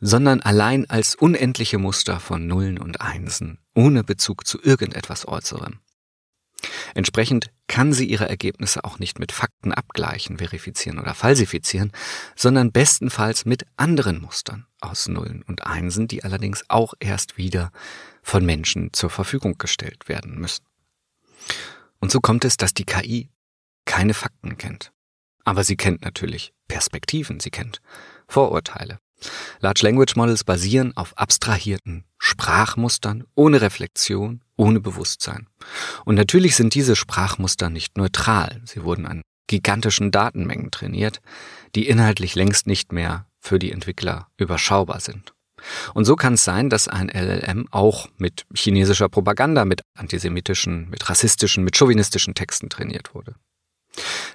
sondern 0.00 0.40
allein 0.40 0.88
als 0.88 1.14
unendliche 1.14 1.78
Muster 1.78 2.18
von 2.18 2.46
Nullen 2.46 2.78
und 2.78 3.00
Einsen, 3.00 3.58
ohne 3.74 4.02
Bezug 4.02 4.46
zu 4.46 4.58
irgendetwas 4.60 5.28
Äußerem. 5.28 5.80
Entsprechend 6.94 7.50
kann 7.68 7.92
sie 7.92 8.06
ihre 8.06 8.28
Ergebnisse 8.28 8.84
auch 8.84 8.98
nicht 8.98 9.18
mit 9.18 9.32
Fakten 9.32 9.72
abgleichen, 9.72 10.38
verifizieren 10.38 10.98
oder 10.98 11.14
falsifizieren, 11.14 11.92
sondern 12.36 12.72
bestenfalls 12.72 13.44
mit 13.44 13.64
anderen 13.76 14.20
Mustern 14.20 14.66
aus 14.80 15.08
Nullen 15.08 15.42
und 15.42 15.66
Einsen, 15.66 16.08
die 16.08 16.24
allerdings 16.24 16.64
auch 16.68 16.94
erst 17.00 17.38
wieder 17.38 17.70
von 18.22 18.44
Menschen 18.44 18.92
zur 18.92 19.10
Verfügung 19.10 19.56
gestellt 19.58 20.08
werden 20.08 20.38
müssen. 20.38 20.64
Und 22.00 22.10
so 22.10 22.20
kommt 22.20 22.44
es, 22.44 22.56
dass 22.56 22.74
die 22.74 22.84
KI 22.84 23.30
keine 23.84 24.14
Fakten 24.14 24.56
kennt. 24.56 24.92
Aber 25.44 25.64
sie 25.64 25.76
kennt 25.76 26.02
natürlich 26.02 26.52
Perspektiven, 26.68 27.40
sie 27.40 27.50
kennt 27.50 27.80
Vorurteile. 28.28 29.00
Large 29.60 29.80
Language 29.82 30.16
Models 30.16 30.44
basieren 30.44 30.96
auf 30.96 31.16
abstrahierten 31.16 32.04
Sprachmustern 32.18 33.24
ohne 33.34 33.60
Reflexion, 33.60 34.42
ohne 34.56 34.80
Bewusstsein. 34.80 35.48
Und 36.04 36.14
natürlich 36.14 36.56
sind 36.56 36.74
diese 36.74 36.96
Sprachmuster 36.96 37.70
nicht 37.70 37.96
neutral. 37.96 38.60
Sie 38.64 38.84
wurden 38.84 39.06
an 39.06 39.22
gigantischen 39.46 40.10
Datenmengen 40.10 40.70
trainiert, 40.70 41.20
die 41.74 41.88
inhaltlich 41.88 42.34
längst 42.34 42.66
nicht 42.66 42.92
mehr 42.92 43.26
für 43.40 43.58
die 43.58 43.72
Entwickler 43.72 44.28
überschaubar 44.36 45.00
sind. 45.00 45.32
Und 45.92 46.04
so 46.04 46.16
kann 46.16 46.34
es 46.34 46.44
sein, 46.44 46.70
dass 46.70 46.88
ein 46.88 47.08
LLM 47.08 47.66
auch 47.70 48.08
mit 48.16 48.46
chinesischer 48.54 49.08
Propaganda, 49.08 49.64
mit 49.64 49.82
antisemitischen, 49.94 50.88
mit 50.88 51.08
rassistischen, 51.08 51.64
mit 51.64 51.76
chauvinistischen 51.76 52.34
Texten 52.34 52.68
trainiert 52.68 53.14
wurde. 53.14 53.34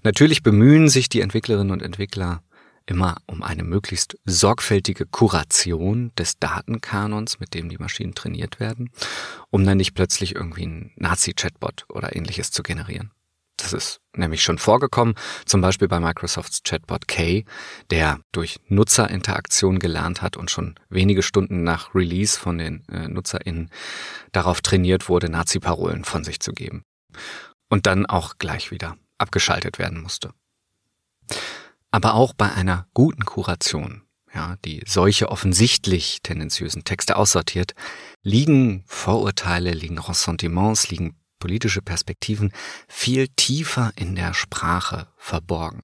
Natürlich 0.04 0.44
bemühen 0.44 0.89
sich 0.89 1.10
die 1.10 1.22
Entwicklerinnen 1.22 1.72
und 1.72 1.82
Entwickler 1.82 2.44
immer 2.86 3.18
um 3.25 3.44
eine 3.44 3.63
möglichst 3.63 4.18
sorgfältige 4.25 5.06
Kuration 5.06 6.12
des 6.18 6.38
Datenkanons, 6.39 7.39
mit 7.39 7.54
dem 7.54 7.70
die 7.70 7.77
Maschinen 7.77 8.15
trainiert 8.15 8.60
werden, 8.60 8.92
um 9.50 9.65
dann 9.65 9.77
nicht 9.77 9.94
plötzlich 9.94 10.36
irgendwie 10.36 10.63
einen 10.63 10.92
Nazi-Chatbot 10.96 11.86
oder 11.89 12.15
ähnliches 12.15 12.51
zu 12.51 12.63
generieren. 12.63 13.12
Das 13.58 13.72
ist 13.72 14.01
nämlich 14.15 14.44
schon 14.44 14.58
vorgekommen, 14.58 15.15
zum 15.46 15.62
Beispiel 15.62 15.88
bei 15.88 16.00
Microsofts 16.00 16.63
Chatbot 16.63 17.08
K, 17.08 17.46
der 17.89 18.20
durch 18.32 18.60
Nutzerinteraktion 18.68 19.80
gelernt 19.80 20.22
hat 20.22 20.36
und 20.36 20.51
schon 20.51 20.75
wenige 20.89 21.24
Stunden 21.24 21.63
nach 21.63 21.96
Release 21.96 22.38
von 22.38 22.58
den 22.58 22.86
äh, 22.89 23.08
NutzerInnen 23.08 23.70
darauf 24.34 24.62
trainiert 24.62 25.08
wurde, 25.08 25.30
Nazi-Parolen 25.30 26.04
von 26.04 26.24
sich 26.24 26.42
zu 26.42 26.51
geben. 26.51 26.84
Und 27.70 27.86
dann 27.86 28.06
auch 28.06 28.38
gleich 28.38 28.72
wieder 28.72 28.98
abgeschaltet 29.18 29.80
werden 29.80 30.01
musste. 30.01 30.32
Aber 31.96 32.16
auch 32.16 32.34
bei 32.34 32.52
einer 32.52 32.88
guten 32.94 33.24
Kuration, 33.24 34.02
ja, 34.34 34.58
die 34.66 34.84
solche 34.86 35.30
offensichtlich 35.30 36.20
tendenziösen 36.24 36.84
Texte 36.84 37.16
aussortiert, 37.16 37.74
liegen 38.22 38.84
Vorurteile, 38.86 39.72
liegen 39.72 39.98
Ressentiments, 39.98 40.90
liegen 40.90 41.16
politische 41.40 41.82
Perspektiven 41.82 42.52
viel 42.90 43.30
tiefer 43.30 43.94
in 43.96 44.14
der 44.14 44.34
Sprache 44.34 45.08
verborgen. 45.16 45.84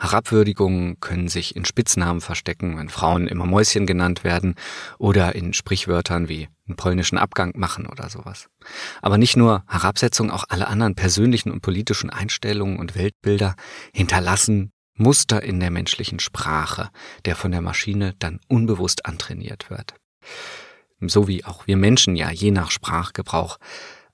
Herabwürdigungen 0.00 0.98
können 0.98 1.28
sich 1.28 1.54
in 1.54 1.64
Spitznamen 1.64 2.20
verstecken, 2.20 2.76
wenn 2.76 2.88
Frauen 2.88 3.28
immer 3.28 3.46
Mäuschen 3.46 3.86
genannt 3.86 4.24
werden 4.24 4.56
oder 4.98 5.36
in 5.36 5.52
Sprichwörtern 5.52 6.28
wie 6.28 6.48
einen 6.66 6.74
polnischen 6.74 7.16
Abgang 7.16 7.52
machen 7.54 7.86
oder 7.86 8.10
sowas. 8.10 8.48
Aber 9.02 9.18
nicht 9.18 9.36
nur 9.36 9.62
Herabsetzung, 9.68 10.32
auch 10.32 10.42
alle 10.48 10.66
anderen 10.66 10.96
persönlichen 10.96 11.52
und 11.52 11.60
politischen 11.60 12.10
Einstellungen 12.10 12.80
und 12.80 12.96
Weltbilder 12.96 13.54
hinterlassen 13.92 14.72
Muster 14.98 15.42
in 15.42 15.60
der 15.60 15.70
menschlichen 15.70 16.20
Sprache, 16.20 16.90
der 17.24 17.36
von 17.36 17.50
der 17.50 17.62
Maschine 17.62 18.14
dann 18.18 18.40
unbewusst 18.48 19.06
antrainiert 19.06 19.70
wird. 19.70 19.94
So 21.00 21.28
wie 21.28 21.44
auch 21.44 21.66
wir 21.66 21.76
Menschen 21.76 22.16
ja 22.16 22.30
je 22.30 22.50
nach 22.50 22.70
Sprachgebrauch 22.70 23.58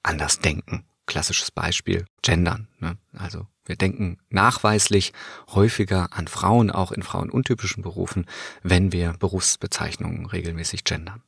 anders 0.03 0.39
denken. 0.41 0.85
Klassisches 1.07 1.51
Beispiel, 1.51 2.07
Gendern. 2.23 2.69
Ne? 2.79 2.99
Also 3.13 3.47
wir 3.65 3.77
denken 3.77 4.19
nachweislich 4.29 5.13
häufiger 5.49 6.09
an 6.13 6.29
Frauen, 6.29 6.71
auch 6.71 6.93
in 6.93 7.03
frauenuntypischen 7.03 7.83
Berufen, 7.83 8.27
wenn 8.63 8.93
wir 8.93 9.15
Berufsbezeichnungen 9.19 10.27
regelmäßig 10.27 10.85
gendern. 10.85 11.23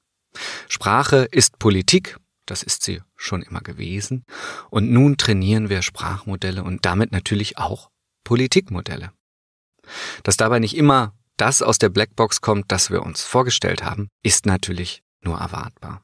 Sprache 0.68 1.28
ist 1.30 1.58
Politik, 1.58 2.18
das 2.44 2.62
ist 2.62 2.82
sie 2.82 3.00
schon 3.16 3.42
immer 3.42 3.60
gewesen, 3.60 4.24
und 4.70 4.90
nun 4.90 5.16
trainieren 5.16 5.70
wir 5.70 5.80
Sprachmodelle 5.80 6.62
und 6.62 6.84
damit 6.84 7.12
natürlich 7.12 7.56
auch 7.56 7.90
Politikmodelle. 8.24 9.12
Dass 10.22 10.36
dabei 10.36 10.58
nicht 10.58 10.76
immer 10.76 11.14
das 11.36 11.62
aus 11.62 11.78
der 11.78 11.88
Blackbox 11.88 12.40
kommt, 12.40 12.72
das 12.72 12.90
wir 12.90 13.02
uns 13.02 13.22
vorgestellt 13.22 13.84
haben, 13.84 14.08
ist 14.22 14.46
natürlich 14.46 15.02
nur 15.22 15.38
erwartbar. 15.38 16.02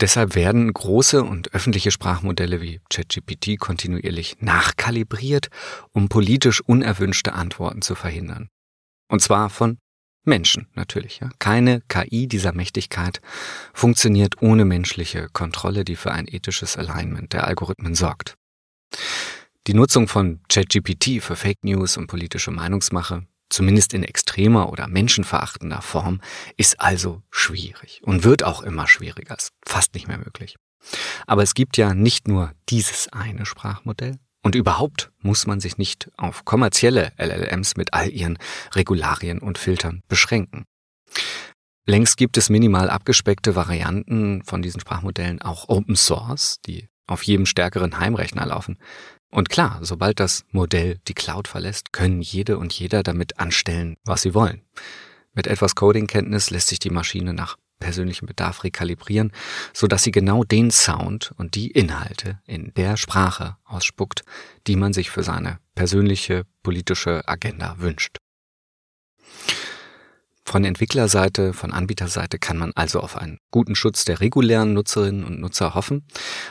Deshalb 0.00 0.34
werden 0.34 0.72
große 0.72 1.22
und 1.22 1.52
öffentliche 1.52 1.90
Sprachmodelle 1.90 2.62
wie 2.62 2.80
ChatGPT 2.88 3.58
kontinuierlich 3.58 4.38
nachkalibriert, 4.40 5.50
um 5.92 6.08
politisch 6.08 6.62
unerwünschte 6.62 7.34
Antworten 7.34 7.82
zu 7.82 7.94
verhindern. 7.94 8.48
Und 9.08 9.20
zwar 9.20 9.50
von 9.50 9.78
Menschen 10.24 10.68
natürlich. 10.74 11.20
Ja. 11.20 11.30
Keine 11.38 11.82
KI 11.88 12.26
dieser 12.28 12.52
Mächtigkeit 12.52 13.20
funktioniert 13.74 14.42
ohne 14.42 14.64
menschliche 14.64 15.28
Kontrolle, 15.32 15.84
die 15.84 15.96
für 15.96 16.12
ein 16.12 16.26
ethisches 16.28 16.76
Alignment 16.76 17.32
der 17.32 17.46
Algorithmen 17.46 17.94
sorgt. 17.94 18.36
Die 19.66 19.74
Nutzung 19.74 20.08
von 20.08 20.40
ChatGPT 20.48 21.22
für 21.22 21.36
Fake 21.36 21.64
News 21.64 21.96
und 21.96 22.06
politische 22.06 22.50
Meinungsmache 22.50 23.26
zumindest 23.50 23.92
in 23.92 24.04
extremer 24.04 24.70
oder 24.70 24.86
menschenverachtender 24.86 25.82
Form, 25.82 26.20
ist 26.56 26.80
also 26.80 27.22
schwierig 27.30 28.00
und 28.04 28.24
wird 28.24 28.44
auch 28.44 28.62
immer 28.62 28.86
schwieriger, 28.86 29.36
ist 29.36 29.50
fast 29.66 29.92
nicht 29.94 30.08
mehr 30.08 30.18
möglich. 30.18 30.56
Aber 31.26 31.42
es 31.42 31.54
gibt 31.54 31.76
ja 31.76 31.92
nicht 31.92 32.26
nur 32.26 32.52
dieses 32.70 33.08
eine 33.12 33.44
Sprachmodell, 33.44 34.16
und 34.42 34.54
überhaupt 34.54 35.12
muss 35.18 35.46
man 35.46 35.60
sich 35.60 35.76
nicht 35.76 36.10
auf 36.16 36.46
kommerzielle 36.46 37.12
LLMs 37.18 37.76
mit 37.76 37.92
all 37.92 38.08
ihren 38.08 38.38
Regularien 38.74 39.38
und 39.38 39.58
Filtern 39.58 40.00
beschränken. 40.08 40.64
Längst 41.84 42.16
gibt 42.16 42.38
es 42.38 42.48
minimal 42.48 42.88
abgespeckte 42.88 43.54
Varianten 43.54 44.42
von 44.44 44.62
diesen 44.62 44.80
Sprachmodellen, 44.80 45.42
auch 45.42 45.68
Open 45.68 45.94
Source, 45.94 46.56
die 46.64 46.88
auf 47.06 47.22
jedem 47.22 47.44
stärkeren 47.44 47.98
Heimrechner 47.98 48.46
laufen. 48.46 48.78
Und 49.30 49.48
klar, 49.48 49.78
sobald 49.82 50.20
das 50.20 50.44
Modell 50.50 50.98
die 51.06 51.14
Cloud 51.14 51.48
verlässt, 51.48 51.92
können 51.92 52.20
jede 52.20 52.58
und 52.58 52.72
jeder 52.72 53.02
damit 53.02 53.38
anstellen, 53.38 53.96
was 54.04 54.22
sie 54.22 54.34
wollen. 54.34 54.62
Mit 55.32 55.46
etwas 55.46 55.76
Coding-Kenntnis 55.76 56.50
lässt 56.50 56.68
sich 56.68 56.80
die 56.80 56.90
Maschine 56.90 57.32
nach 57.32 57.56
persönlichem 57.78 58.26
Bedarf 58.26 58.62
rekalibrieren, 58.62 59.32
so 59.72 59.86
dass 59.86 60.02
sie 60.02 60.12
genau 60.12 60.44
den 60.44 60.70
Sound 60.70 61.32
und 61.36 61.54
die 61.54 61.70
Inhalte 61.70 62.40
in 62.46 62.72
der 62.74 62.96
Sprache 62.96 63.56
ausspuckt, 63.64 64.22
die 64.66 64.76
man 64.76 64.92
sich 64.92 65.10
für 65.10 65.22
seine 65.22 65.58
persönliche 65.74 66.44
politische 66.62 67.26
Agenda 67.26 67.76
wünscht. 67.78 68.19
Von 70.50 70.64
Entwicklerseite, 70.64 71.52
von 71.52 71.70
Anbieterseite 71.72 72.40
kann 72.40 72.58
man 72.58 72.72
also 72.74 72.98
auf 72.98 73.16
einen 73.16 73.38
guten 73.52 73.76
Schutz 73.76 74.04
der 74.04 74.18
regulären 74.18 74.72
Nutzerinnen 74.72 75.22
und 75.22 75.38
Nutzer 75.38 75.76
hoffen, 75.76 76.04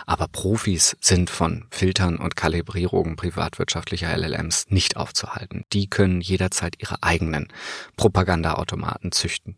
aber 0.05 0.29
Profis 0.29 0.95
sind 1.01 1.29
von 1.29 1.65
Filtern 1.69 2.15
und 2.15 2.37
Kalibrierungen 2.37 3.17
privatwirtschaftlicher 3.17 4.15
LLMs 4.15 4.67
nicht 4.69 4.95
aufzuhalten. 4.95 5.65
Die 5.73 5.89
können 5.89 6.21
jederzeit 6.21 6.75
ihre 6.79 7.03
eigenen 7.03 7.49
Propagandaautomaten 7.97 9.11
züchten. 9.11 9.57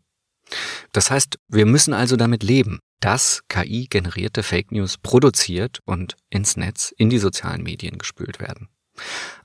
Das 0.92 1.12
heißt, 1.12 1.38
wir 1.48 1.68
müssen 1.68 1.94
also 1.94 2.16
damit 2.16 2.42
leben, 2.42 2.80
dass 3.00 3.44
KI-generierte 3.48 4.42
Fake 4.42 4.72
News 4.72 4.98
produziert 4.98 5.82
und 5.86 6.16
ins 6.32 6.58
Netz, 6.58 6.92
in 6.98 7.12
die 7.12 7.20
sozialen 7.20 7.62
Medien 7.62 8.00
gespült 8.00 8.40
werden. 8.40 8.70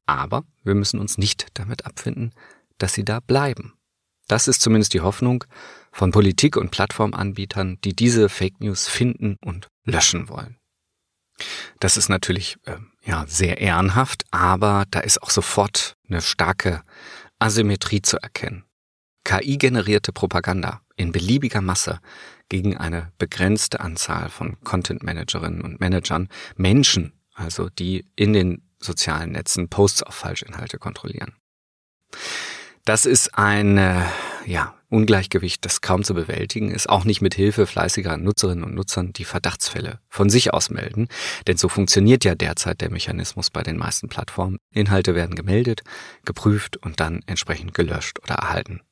Aber 0.07 0.45
wir 0.65 0.75
müssen 0.75 1.00
uns 1.00 1.19
nicht 1.19 1.49
damit 1.53 1.85
abfinden, 1.85 2.33
dass 2.79 2.95
sie 2.95 3.05
da 3.05 3.21
bleiben. 3.21 3.75
Das 4.28 4.49
ist 4.49 4.61
zumindest 4.61 4.95
die 4.95 5.00
Hoffnung 5.00 5.45
von 5.92 6.11
Politik 6.11 6.56
und 6.56 6.71
Plattformanbietern, 6.71 7.78
die 7.83 7.95
diese 7.95 8.28
Fake 8.28 8.61
News 8.61 8.88
finden 8.88 9.37
und 9.45 9.68
löschen 9.85 10.28
wollen. 10.28 10.56
Das 11.80 11.97
ist 11.97 12.09
natürlich 12.09 12.56
äh, 12.64 12.76
ja 13.04 13.25
sehr 13.28 13.59
ehrenhaft, 13.59 14.25
aber 14.30 14.85
da 14.90 15.00
ist 15.00 15.23
auch 15.23 15.30
sofort 15.30 15.97
eine 16.09 16.23
starke 16.23 16.83
Asymmetrie 17.38 18.02
zu 18.02 18.16
erkennen. 18.18 18.64
KI-generierte 19.25 20.12
Propaganda 20.12 20.80
in 20.97 21.12
beliebiger 21.12 21.61
Masse 21.61 22.00
gegen 22.49 22.76
eine 22.76 23.12
begrenzte 23.18 23.80
Anzahl 23.80 24.30
von 24.30 24.59
Content-Managerinnen 24.62 25.62
und 25.62 25.80
Managern, 25.80 26.28
Menschen, 26.56 27.12
also 27.35 27.68
die 27.68 28.06
in 28.16 28.33
den 28.33 28.62
sozialen 28.78 29.33
Netzen 29.33 29.68
Posts 29.68 30.04
auf 30.04 30.14
Falschinhalte 30.14 30.78
kontrollieren. 30.78 31.35
Das 32.87 33.05
ist 33.05 33.37
ein 33.37 33.78
äh, 33.78 34.05
ja, 34.47 34.73
Ungleichgewicht, 34.90 35.64
das 35.64 35.81
kaum 35.81 36.05
zu 36.05 36.14
bewältigen 36.14 36.71
ist, 36.71 36.88
auch 36.88 37.05
nicht 37.05 37.21
mit 37.21 37.35
Hilfe 37.35 37.66
fleißiger 37.66 38.16
Nutzerinnen 38.16 38.62
und 38.62 38.76
Nutzern, 38.76 39.12
die 39.12 39.25
Verdachtsfälle 39.25 39.99
von 40.09 40.31
sich 40.31 40.55
aus 40.55 40.71
melden. 40.71 41.09
Denn 41.49 41.57
so 41.57 41.69
funktioniert 41.69 42.25
ja 42.25 42.37
derzeit 42.37 42.81
der 42.81 42.93
Mechanismus 42.93 43.50
bei 43.50 43.64
den 43.64 43.76
meisten 43.76 44.09
Plattformen. 44.09 44.59
Inhalte 44.71 45.16
werden 45.16 45.35
gemeldet, 45.35 45.83
geprüft 46.25 46.76
und 46.76 47.00
dann 47.00 47.23
entsprechend 47.26 47.75
gelöscht 47.75 48.21
oder 48.23 48.37
erhalten. 48.37 48.83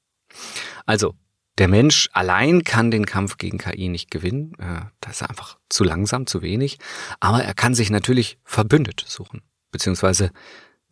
Also, 0.86 1.14
der 1.58 1.68
Mensch 1.68 2.10
allein 2.12 2.64
kann 2.64 2.90
den 2.90 3.06
Kampf 3.06 3.38
gegen 3.38 3.58
KI 3.58 3.88
nicht 3.88 4.10
gewinnen. 4.10 4.54
Äh, 4.58 4.86
da 4.98 5.10
ist 5.10 5.22
einfach 5.22 5.56
zu 5.68 5.84
langsam, 5.84 6.26
zu 6.26 6.42
wenig. 6.42 6.80
Aber 7.20 7.44
er 7.44 7.54
kann 7.54 7.76
sich 7.76 7.90
natürlich 7.90 8.38
Verbündete 8.42 9.04
suchen, 9.06 9.42
beziehungsweise 9.70 10.32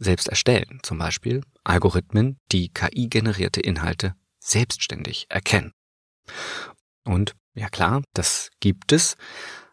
selbst 0.03 0.29
erstellen. 0.29 0.81
Zum 0.83 0.99
Beispiel 0.99 1.43
Algorithmen, 1.65 2.39
die 2.51 2.69
KI-generierte 2.69 3.61
Inhalte 3.61 4.15
selbstständig 4.41 5.27
erkennen. 5.29 5.73
Und 7.05 7.35
ja 7.55 7.69
klar, 7.69 8.03
das 8.15 8.51
gibt 8.61 8.93
es. 8.93 9.17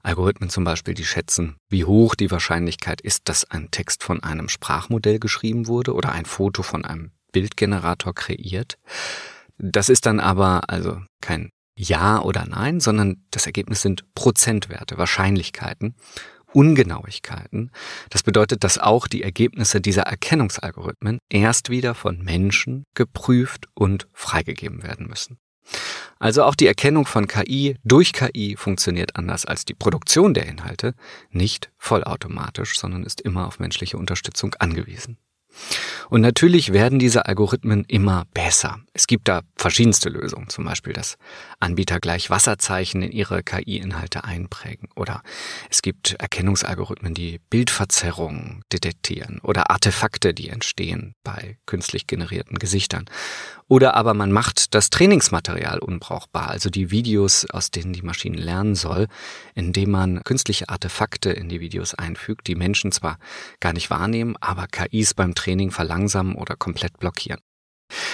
Algorithmen 0.01 0.49
zum 0.49 0.63
Beispiel, 0.63 0.93
die 0.93 1.05
schätzen, 1.05 1.57
wie 1.69 1.85
hoch 1.85 2.15
die 2.15 2.31
Wahrscheinlichkeit 2.31 3.01
ist, 3.01 3.27
dass 3.27 3.49
ein 3.49 3.69
Text 3.71 4.03
von 4.03 4.23
einem 4.23 4.49
Sprachmodell 4.49 5.19
geschrieben 5.19 5.67
wurde 5.67 5.93
oder 5.93 6.11
ein 6.11 6.25
Foto 6.25 6.63
von 6.63 6.85
einem 6.85 7.11
Bildgenerator 7.31 8.13
kreiert. 8.13 8.77
Das 9.57 9.89
ist 9.89 10.05
dann 10.05 10.19
aber 10.19 10.69
also 10.69 11.01
kein 11.21 11.49
Ja 11.77 12.21
oder 12.21 12.45
Nein, 12.45 12.79
sondern 12.79 13.25
das 13.31 13.45
Ergebnis 13.45 13.81
sind 13.81 14.05
Prozentwerte, 14.15 14.97
Wahrscheinlichkeiten. 14.97 15.95
Ungenauigkeiten. 16.53 17.71
Das 18.09 18.23
bedeutet, 18.23 18.63
dass 18.63 18.77
auch 18.77 19.07
die 19.07 19.23
Ergebnisse 19.23 19.81
dieser 19.81 20.03
Erkennungsalgorithmen 20.03 21.19
erst 21.29 21.69
wieder 21.69 21.95
von 21.95 22.23
Menschen 22.23 22.85
geprüft 22.95 23.67
und 23.73 24.07
freigegeben 24.13 24.83
werden 24.83 25.07
müssen. 25.07 25.37
Also 26.17 26.43
auch 26.43 26.55
die 26.55 26.67
Erkennung 26.67 27.05
von 27.05 27.27
KI 27.27 27.77
durch 27.83 28.11
KI 28.11 28.55
funktioniert 28.57 29.15
anders 29.15 29.45
als 29.45 29.65
die 29.65 29.73
Produktion 29.73 30.33
der 30.33 30.47
Inhalte, 30.47 30.95
nicht 31.29 31.71
vollautomatisch, 31.77 32.77
sondern 32.77 33.03
ist 33.03 33.21
immer 33.21 33.47
auf 33.47 33.59
menschliche 33.59 33.97
Unterstützung 33.97 34.55
angewiesen. 34.55 35.17
Und 36.09 36.21
natürlich 36.21 36.73
werden 36.73 36.97
diese 36.97 37.27
Algorithmen 37.27 37.85
immer 37.87 38.25
besser. 38.33 38.79
Es 38.93 39.05
gibt 39.05 39.27
da 39.27 39.41
verschiedenste 39.55 40.09
Lösungen, 40.09 40.49
zum 40.49 40.65
Beispiel, 40.65 40.93
dass 40.93 41.17
Anbieter 41.59 41.99
gleich 41.99 42.31
Wasserzeichen 42.31 43.03
in 43.03 43.11
ihre 43.11 43.43
KI-Inhalte 43.43 44.23
einprägen. 44.23 44.89
Oder 44.95 45.21
es 45.69 45.83
gibt 45.83 46.13
Erkennungsalgorithmen, 46.13 47.13
die 47.13 47.39
Bildverzerrungen 47.49 48.63
detektieren 48.73 49.39
oder 49.43 49.69
Artefakte, 49.69 50.33
die 50.33 50.49
entstehen 50.49 51.13
bei 51.23 51.57
künstlich 51.67 52.07
generierten 52.07 52.57
Gesichtern. 52.57 53.05
Oder 53.67 53.93
aber 53.93 54.15
man 54.15 54.31
macht 54.31 54.73
das 54.73 54.89
Trainingsmaterial 54.89 55.77
unbrauchbar, 55.77 56.49
also 56.49 56.71
die 56.71 56.89
Videos, 56.89 57.45
aus 57.51 57.69
denen 57.69 57.93
die 57.93 58.01
Maschine 58.01 58.37
lernen 58.37 58.73
soll, 58.73 59.07
indem 59.53 59.91
man 59.91 60.23
künstliche 60.23 60.69
Artefakte 60.69 61.29
in 61.29 61.49
die 61.49 61.59
Videos 61.59 61.93
einfügt, 61.93 62.47
die 62.47 62.55
Menschen 62.55 62.91
zwar 62.91 63.19
gar 63.59 63.73
nicht 63.73 63.91
wahrnehmen, 63.91 64.35
aber 64.41 64.65
KIs 64.65 65.13
beim 65.13 65.35
Training 65.39 65.71
verlangsamen 65.71 66.35
oder 66.35 66.55
komplett 66.55 66.99
blockieren. 66.99 67.39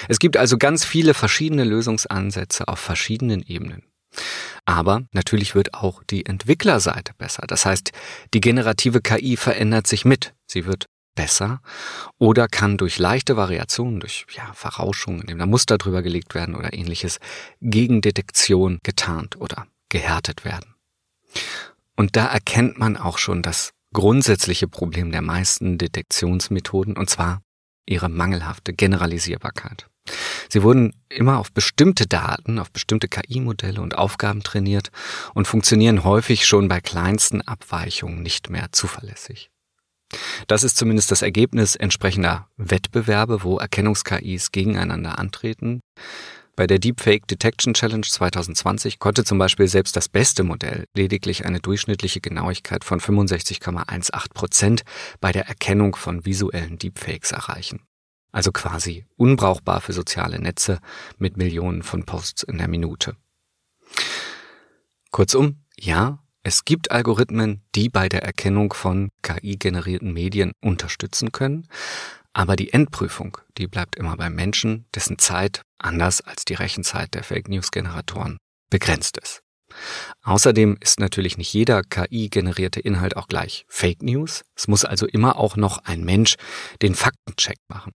Es 0.08 0.20
gibt 0.20 0.38
also 0.38 0.58
ganz 0.58 0.86
viele 0.86 1.14
verschiedene 1.14 1.64
Lösungsansätze 1.64 2.68
auf 2.68 2.80
verschiedenen 2.80 3.42
Ebenen. 3.42 3.84
Aber 4.66 5.04
natürlich 5.12 5.56
wird 5.56 5.74
auch 5.74 6.04
die 6.04 6.26
Entwicklerseite 6.26 7.14
besser. 7.18 7.44
Das 7.48 7.66
heißt, 7.66 7.92
die 8.34 8.42
generative 8.42 9.02
KI 9.02 9.38
verändert 9.38 9.88
sich 9.88 10.06
mit. 10.06 10.34
Sie 10.48 10.66
wird 10.66 10.86
besser 11.16 11.62
oder 12.18 12.48
kann 12.48 12.78
durch 12.78 13.00
leichte 13.00 13.38
Variationen, 13.38 14.00
durch 14.00 14.26
ja, 14.32 14.52
Verrauschung, 14.54 15.22
indem 15.22 15.40
da 15.40 15.46
Muster 15.46 15.78
drüber 15.78 16.02
gelegt 16.02 16.36
werden 16.36 16.56
oder 16.56 16.74
ähnliches, 16.74 17.20
gegen 17.62 18.02
Detektion 18.02 18.80
getarnt 18.84 19.40
oder 19.40 19.68
gehärtet 19.90 20.46
werden. 20.46 20.76
Und 21.96 22.16
da 22.16 22.26
erkennt 22.28 22.78
man 22.78 22.98
auch 22.98 23.18
schon 23.18 23.42
das 23.42 23.75
grundsätzliche 23.96 24.68
Problem 24.68 25.12
der 25.12 25.22
meisten 25.22 25.78
Detektionsmethoden, 25.80 26.98
und 26.98 27.10
zwar 27.10 27.42
ihre 27.88 28.10
mangelhafte 28.10 28.74
Generalisierbarkeit. 28.74 29.88
Sie 30.50 30.62
wurden 30.62 30.94
immer 31.10 31.40
auf 31.40 31.52
bestimmte 31.52 32.06
Daten, 32.06 32.60
auf 32.60 32.72
bestimmte 32.72 33.08
KI-Modelle 33.08 33.82
und 33.82 33.98
Aufgaben 33.98 34.44
trainiert 34.44 34.92
und 35.34 35.48
funktionieren 35.48 36.04
häufig 36.04 36.46
schon 36.46 36.68
bei 36.68 36.82
kleinsten 36.82 37.42
Abweichungen 37.42 38.22
nicht 38.22 38.50
mehr 38.50 38.68
zuverlässig. 38.72 39.50
Das 40.48 40.64
ist 40.64 40.78
zumindest 40.78 41.10
das 41.12 41.22
Ergebnis 41.22 41.76
entsprechender 41.76 42.50
Wettbewerbe, 42.58 43.44
wo 43.44 43.58
Erkennungs-KIs 43.58 44.52
gegeneinander 44.52 45.18
antreten. 45.18 45.82
Bei 46.56 46.68
der 46.68 46.80
Deepfake 46.80 47.28
Detection 47.28 47.74
Challenge 47.74 48.06
2020 48.06 49.00
konnte 49.00 49.26
zum 49.26 49.38
Beispiel 49.38 49.68
selbst 49.68 49.98
das 49.98 50.08
beste 50.08 50.44
Modell 50.44 50.86
lediglich 50.94 51.46
eine 51.46 51.60
durchschnittliche 51.60 52.22
Genauigkeit 52.22 52.86
von 52.86 53.02
65,18 53.02 54.34
Prozent 54.34 54.84
bei 55.20 55.34
der 55.34 55.48
Erkennung 55.48 55.98
von 55.98 56.26
visuellen 56.26 56.78
Deepfakes 56.78 57.34
erreichen. 57.34 57.82
Also 58.32 58.54
quasi 58.54 59.06
unbrauchbar 59.18 59.82
für 59.82 59.92
soziale 59.92 60.40
Netze 60.40 60.80
mit 61.18 61.36
Millionen 61.36 61.84
von 61.84 62.06
Posts 62.06 62.44
in 62.44 62.58
der 62.58 62.70
Minute. 62.70 63.18
Kurzum, 65.12 65.64
ja, 65.78 66.20
es 66.42 66.64
gibt 66.64 66.92
Algorithmen, 66.92 67.64
die 67.76 67.90
bei 67.90 68.08
der 68.08 68.24
Erkennung 68.24 68.72
von 68.74 69.10
KI-generierten 69.24 70.14
Medien 70.14 70.54
unterstützen 70.62 71.34
können, 71.34 71.68
aber 72.36 72.58
die 72.58 72.74
Endprüfung, 72.74 73.38
die 73.58 73.66
bleibt 73.66 73.96
immer 73.96 74.18
beim 74.18 74.36
Menschen, 74.36 74.86
dessen 74.94 75.18
Zeit, 75.18 75.62
anders 75.80 76.20
als 76.20 76.44
die 76.44 76.54
Rechenzeit 76.54 77.14
der 77.14 77.24
Fake 77.24 77.48
News-Generatoren, 77.48 78.38
begrenzt 78.70 79.18
ist. 79.18 79.42
Außerdem 80.22 80.78
ist 80.82 81.00
natürlich 81.00 81.38
nicht 81.38 81.54
jeder 81.54 81.82
KI-generierte 81.82 82.82
Inhalt 82.82 83.16
auch 83.16 83.30
gleich 83.30 83.66
Fake 83.70 84.04
News. 84.04 84.44
Es 84.54 84.68
muss 84.68 84.84
also 84.84 85.08
immer 85.08 85.38
auch 85.38 85.56
noch 85.56 85.86
ein 85.86 86.04
Mensch 86.04 86.36
den 86.82 86.94
Faktencheck 86.94 87.58
machen. 87.70 87.94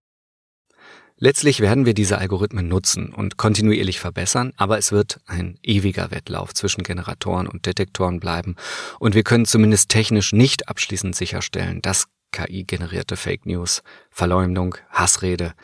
Letztlich 1.17 1.61
werden 1.61 1.85
wir 1.85 1.93
diese 1.93 2.17
Algorithmen 2.17 2.67
nutzen 2.67 3.13
und 3.13 3.37
kontinuierlich 3.37 4.01
verbessern, 4.01 4.55
aber 4.57 4.79
es 4.79 4.91
wird 4.91 5.21
ein 5.27 5.59
ewiger 5.63 6.11
Wettlauf 6.11 6.55
zwischen 6.55 6.83
Generatoren 6.83 7.47
und 7.47 7.67
Detektoren 7.67 8.21
bleiben 8.21 8.57
und 9.01 9.15
wir 9.15 9.23
können 9.23 9.45
zumindest 9.45 9.91
technisch 9.91 10.33
nicht 10.33 10.69
abschließend 10.71 11.15
sicherstellen, 11.15 11.83
dass 11.83 12.07
KI-generierte 12.31 13.17
Fake 13.17 13.47
News, 13.47 13.83
Verleumdung, 14.11 14.77
Hassrede 14.91 15.55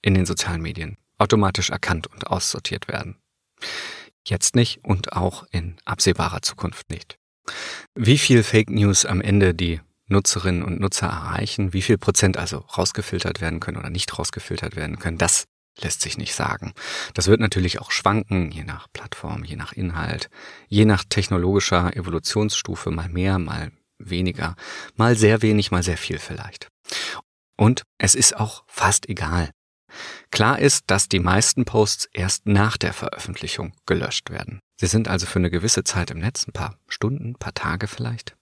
in 0.00 0.14
den 0.14 0.26
sozialen 0.26 0.62
Medien 0.62 0.96
automatisch 1.18 1.70
erkannt 1.70 2.08
und 2.08 2.26
aussortiert 2.26 2.88
werden. 2.88 3.16
Jetzt 4.26 4.56
nicht 4.56 4.84
und 4.84 5.12
auch 5.12 5.44
in 5.50 5.76
absehbarer 5.84 6.42
Zukunft 6.42 6.90
nicht. 6.90 7.16
Wie 7.94 8.18
viel 8.18 8.42
Fake 8.42 8.70
News 8.70 9.04
am 9.04 9.20
Ende 9.20 9.54
die 9.54 9.80
Nutzerinnen 10.06 10.62
und 10.62 10.80
Nutzer 10.80 11.06
erreichen, 11.06 11.72
wie 11.72 11.82
viel 11.82 11.98
Prozent 11.98 12.36
also 12.36 12.58
rausgefiltert 12.58 13.40
werden 13.40 13.60
können 13.60 13.78
oder 13.78 13.90
nicht 13.90 14.18
rausgefiltert 14.18 14.76
werden 14.76 14.98
können, 14.98 15.18
das 15.18 15.44
lässt 15.80 16.02
sich 16.02 16.18
nicht 16.18 16.34
sagen. 16.34 16.74
Das 17.14 17.28
wird 17.28 17.40
natürlich 17.40 17.80
auch 17.80 17.90
schwanken, 17.90 18.50
je 18.50 18.64
nach 18.64 18.88
Plattform, 18.92 19.44
je 19.44 19.56
nach 19.56 19.72
Inhalt, 19.72 20.28
je 20.68 20.84
nach 20.84 21.04
technologischer 21.04 21.96
Evolutionsstufe, 21.96 22.90
mal 22.90 23.08
mehr, 23.08 23.38
mal 23.38 23.72
weniger, 24.08 24.56
mal 24.96 25.16
sehr 25.16 25.42
wenig, 25.42 25.70
mal 25.70 25.82
sehr 25.82 25.96
viel 25.96 26.18
vielleicht. 26.18 26.68
Und 27.56 27.82
es 27.98 28.14
ist 28.14 28.36
auch 28.36 28.64
fast 28.66 29.08
egal, 29.08 29.50
Klar 30.30 30.58
ist, 30.58 30.84
dass 30.86 31.08
die 31.08 31.18
meisten 31.18 31.64
Posts 31.64 32.08
erst 32.12 32.46
nach 32.46 32.76
der 32.76 32.92
Veröffentlichung 32.92 33.72
gelöscht 33.86 34.30
werden. 34.30 34.60
Sie 34.80 34.86
sind 34.86 35.08
also 35.08 35.26
für 35.26 35.38
eine 35.38 35.50
gewisse 35.50 35.84
Zeit 35.84 36.10
im 36.10 36.18
Netz, 36.18 36.46
ein 36.46 36.52
paar 36.52 36.78
Stunden, 36.88 37.30
ein 37.30 37.38
paar 37.38 37.54
Tage 37.54 37.86
vielleicht. 37.86 38.34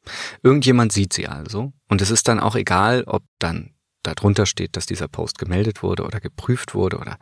Irgendjemand 0.43 0.93
sieht 0.93 1.13
sie 1.13 1.27
also 1.27 1.73
und 1.89 2.01
es 2.01 2.11
ist 2.11 2.29
dann 2.29 2.41
auch 2.41 2.55
egal, 2.55 3.05
ob 3.07 3.25
dann 3.39 3.75
darunter 4.03 4.47
steht, 4.47 4.77
dass 4.77 4.87
dieser 4.87 5.09
Post 5.09 5.39
gemeldet 5.39 5.83
wurde 5.83 6.05
oder 6.05 6.21
geprüft 6.21 6.75
wurde 6.75 6.99
oder 6.99 7.19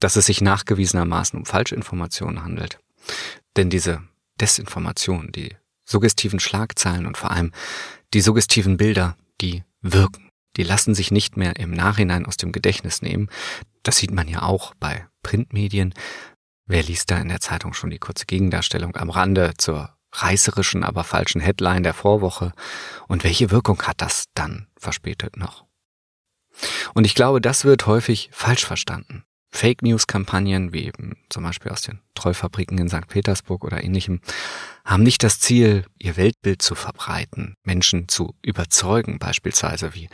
dass 0.00 0.16
es 0.16 0.26
sich 0.26 0.40
nachgewiesenermaßen 0.40 1.38
um 1.38 1.46
Falschinformationen 1.46 2.42
handelt. 2.42 2.78
Denn 3.56 3.70
diese 3.70 4.02
Desinformation, 4.40 5.30
die 5.32 5.56
suggestiven 5.86 6.40
Schlagzeilen 6.40 7.06
und 7.06 7.16
vor 7.16 7.30
allem 7.30 7.52
die 8.12 8.20
suggestiven 8.20 8.76
Bilder, 8.76 9.16
die 9.40 9.64
wirken. 9.80 10.30
Die 10.56 10.62
lassen 10.62 10.94
sich 10.94 11.10
nicht 11.10 11.36
mehr 11.36 11.56
im 11.56 11.70
Nachhinein 11.70 12.26
aus 12.26 12.36
dem 12.36 12.52
Gedächtnis 12.52 13.02
nehmen. 13.02 13.30
Das 13.82 13.96
sieht 13.96 14.10
man 14.10 14.28
ja 14.28 14.42
auch 14.42 14.74
bei 14.74 15.06
Printmedien. 15.22 15.94
Wer 16.66 16.82
liest 16.82 17.10
da 17.10 17.18
in 17.18 17.28
der 17.28 17.40
Zeitung 17.40 17.74
schon 17.74 17.90
die 17.90 17.98
kurze 17.98 18.26
Gegendarstellung 18.26 18.96
am 18.96 19.10
Rande 19.10 19.54
zur 19.56 19.96
reißerischen, 20.12 20.82
aber 20.82 21.04
falschen 21.04 21.40
Headline 21.40 21.82
der 21.82 21.94
Vorwoche? 21.94 22.52
Und 23.06 23.22
welche 23.22 23.50
Wirkung 23.50 23.80
hat 23.82 24.00
das 24.00 24.26
dann 24.34 24.66
verspätet 24.78 25.36
noch? 25.36 25.64
Und 26.94 27.04
ich 27.04 27.14
glaube, 27.14 27.40
das 27.40 27.64
wird 27.64 27.86
häufig 27.86 28.30
falsch 28.32 28.64
verstanden. 28.64 29.24
Fake 29.50 29.82
News-Kampagnen, 29.82 30.72
wie 30.72 30.86
eben 30.86 31.16
zum 31.28 31.44
Beispiel 31.44 31.70
aus 31.70 31.82
den 31.82 32.00
Treufabriken 32.14 32.78
in 32.78 32.88
St. 32.88 33.06
Petersburg 33.08 33.64
oder 33.64 33.84
ähnlichem, 33.84 34.20
haben 34.86 35.02
nicht 35.02 35.22
das 35.22 35.40
Ziel, 35.40 35.84
ihr 35.98 36.16
Weltbild 36.16 36.62
zu 36.62 36.74
verbreiten, 36.74 37.56
Menschen 37.64 38.08
zu 38.08 38.34
überzeugen, 38.42 39.18
beispielsweise 39.18 39.94
wie 39.94 40.08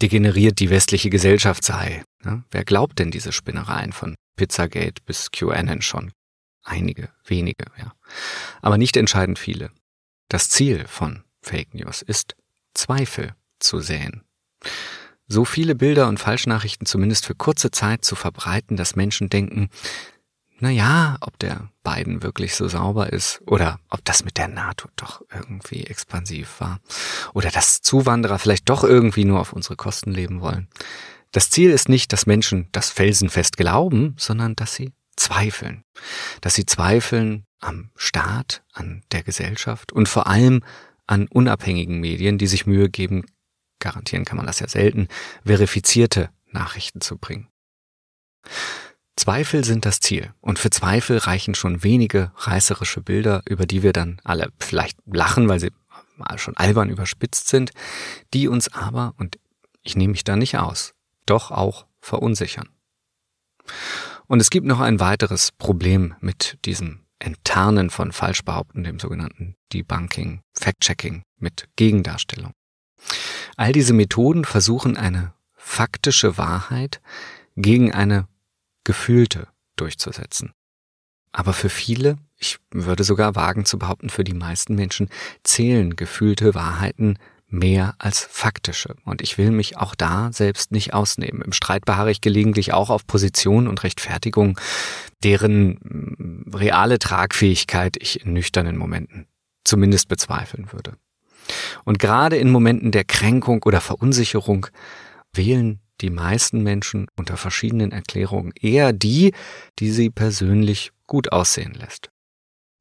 degeneriert 0.00 0.60
die 0.60 0.70
westliche 0.70 1.10
Gesellschaft 1.10 1.64
sei. 1.64 2.04
Ja, 2.24 2.44
wer 2.50 2.64
glaubt 2.64 2.98
denn 2.98 3.10
diese 3.10 3.32
Spinnereien 3.32 3.92
von 3.92 4.14
Pizzagate 4.36 5.02
bis 5.04 5.30
QAnon 5.30 5.82
schon? 5.82 6.12
Einige, 6.62 7.08
wenige, 7.24 7.64
ja. 7.78 7.92
Aber 8.60 8.78
nicht 8.78 8.96
entscheidend 8.96 9.38
viele. 9.38 9.70
Das 10.28 10.50
Ziel 10.50 10.86
von 10.86 11.24
Fake 11.40 11.74
News 11.74 12.02
ist, 12.02 12.36
Zweifel 12.74 13.34
zu 13.58 13.80
säen 13.80 14.22
so 15.32 15.44
viele 15.44 15.74
Bilder 15.74 16.08
und 16.08 16.20
Falschnachrichten 16.20 16.86
zumindest 16.86 17.26
für 17.26 17.34
kurze 17.34 17.70
Zeit 17.70 18.04
zu 18.04 18.14
verbreiten, 18.14 18.76
dass 18.76 18.96
Menschen 18.96 19.28
denken, 19.30 19.70
na 20.62 20.70
ja, 20.70 21.16
ob 21.20 21.40
der 21.40 21.68
Biden 21.82 22.22
wirklich 22.22 22.54
so 22.54 22.68
sauber 22.68 23.12
ist 23.12 23.42
oder 23.46 23.80
ob 23.90 24.04
das 24.04 24.24
mit 24.24 24.38
der 24.38 24.46
NATO 24.46 24.88
doch 24.94 25.20
irgendwie 25.34 25.82
expansiv 25.82 26.60
war 26.60 26.78
oder 27.34 27.50
dass 27.50 27.82
Zuwanderer 27.82 28.38
vielleicht 28.38 28.68
doch 28.68 28.84
irgendwie 28.84 29.24
nur 29.24 29.40
auf 29.40 29.52
unsere 29.52 29.74
Kosten 29.74 30.12
leben 30.12 30.40
wollen. 30.40 30.68
Das 31.32 31.50
Ziel 31.50 31.72
ist 31.72 31.88
nicht, 31.88 32.12
dass 32.12 32.26
Menschen 32.26 32.68
das 32.70 32.90
felsenfest 32.90 33.56
glauben, 33.56 34.14
sondern 34.16 34.54
dass 34.54 34.76
sie 34.76 34.92
zweifeln. 35.16 35.82
Dass 36.42 36.54
sie 36.54 36.64
zweifeln 36.64 37.44
am 37.58 37.90
Staat, 37.96 38.62
an 38.72 39.02
der 39.10 39.24
Gesellschaft 39.24 39.90
und 39.90 40.08
vor 40.08 40.28
allem 40.28 40.62
an 41.08 41.26
unabhängigen 41.26 41.98
Medien, 41.98 42.38
die 42.38 42.46
sich 42.46 42.66
Mühe 42.66 42.88
geben, 42.88 43.26
garantieren 43.80 44.24
kann 44.24 44.36
man 44.36 44.46
das 44.46 44.60
ja 44.60 44.68
selten, 44.68 45.08
verifizierte 45.44 46.30
Nachrichten 46.52 47.00
zu 47.00 47.18
bringen. 47.18 47.48
Zweifel 49.16 49.64
sind 49.64 49.84
das 49.84 50.00
Ziel 50.00 50.32
und 50.40 50.58
für 50.58 50.70
Zweifel 50.70 51.18
reichen 51.18 51.54
schon 51.54 51.82
wenige 51.82 52.32
reißerische 52.36 53.02
Bilder, 53.02 53.42
über 53.46 53.66
die 53.66 53.82
wir 53.82 53.92
dann 53.92 54.20
alle 54.24 54.50
vielleicht 54.58 54.98
lachen, 55.06 55.48
weil 55.48 55.60
sie 55.60 55.70
schon 56.36 56.56
albern 56.56 56.88
überspitzt 56.88 57.48
sind, 57.48 57.72
die 58.32 58.48
uns 58.48 58.72
aber, 58.72 59.14
und 59.18 59.38
ich 59.82 59.96
nehme 59.96 60.12
mich 60.12 60.24
da 60.24 60.36
nicht 60.36 60.56
aus, 60.56 60.94
doch 61.26 61.50
auch 61.50 61.86
verunsichern. 62.00 62.68
Und 64.26 64.40
es 64.40 64.50
gibt 64.50 64.66
noch 64.66 64.80
ein 64.80 65.00
weiteres 65.00 65.52
Problem 65.52 66.14
mit 66.20 66.58
diesem 66.64 67.04
Enttarnen 67.18 67.90
von 67.90 68.12
Falschbehaupten, 68.12 68.82
dem 68.82 68.98
sogenannten 68.98 69.56
Debunking, 69.72 70.42
Fact-Checking 70.54 71.22
mit 71.38 71.68
Gegendarstellung. 71.76 72.52
All 73.56 73.72
diese 73.72 73.92
Methoden 73.92 74.44
versuchen 74.44 74.96
eine 74.96 75.34
faktische 75.54 76.38
Wahrheit 76.38 77.00
gegen 77.56 77.92
eine 77.92 78.26
gefühlte 78.84 79.48
durchzusetzen. 79.76 80.52
Aber 81.32 81.52
für 81.54 81.70
viele, 81.70 82.16
ich 82.36 82.58
würde 82.70 83.04
sogar 83.04 83.34
wagen 83.34 83.64
zu 83.64 83.78
behaupten, 83.78 84.10
für 84.10 84.24
die 84.24 84.34
meisten 84.34 84.74
Menschen 84.74 85.08
zählen 85.42 85.96
gefühlte 85.96 86.54
Wahrheiten 86.54 87.18
mehr 87.52 87.94
als 87.98 88.20
faktische. 88.30 88.96
Und 89.04 89.22
ich 89.22 89.38
will 89.38 89.50
mich 89.50 89.76
auch 89.76 89.94
da 89.94 90.30
selbst 90.32 90.72
nicht 90.72 90.94
ausnehmen. 90.94 91.42
Im 91.42 91.52
Streit 91.52 91.84
beharre 91.84 92.10
ich 92.10 92.20
gelegentlich 92.20 92.72
auch 92.72 92.90
auf 92.90 93.06
Position 93.06 93.68
und 93.68 93.82
Rechtfertigung, 93.82 94.58
deren 95.22 95.78
mm, 95.82 96.54
reale 96.54 96.98
Tragfähigkeit 96.98 97.96
ich 98.00 98.24
in 98.24 98.32
nüchternen 98.32 98.76
Momenten 98.76 99.26
zumindest 99.64 100.08
bezweifeln 100.08 100.72
würde. 100.72 100.96
Und 101.84 101.98
gerade 101.98 102.36
in 102.36 102.50
Momenten 102.50 102.90
der 102.90 103.04
Kränkung 103.04 103.62
oder 103.64 103.80
Verunsicherung 103.80 104.66
wählen 105.34 105.80
die 106.02 106.10
meisten 106.10 106.62
Menschen 106.62 107.06
unter 107.16 107.36
verschiedenen 107.36 107.92
Erklärungen 107.92 108.52
eher 108.60 108.92
die, 108.92 109.32
die 109.78 109.90
sie 109.90 110.10
persönlich 110.10 110.92
gut 111.06 111.32
aussehen 111.32 111.74
lässt. 111.74 112.10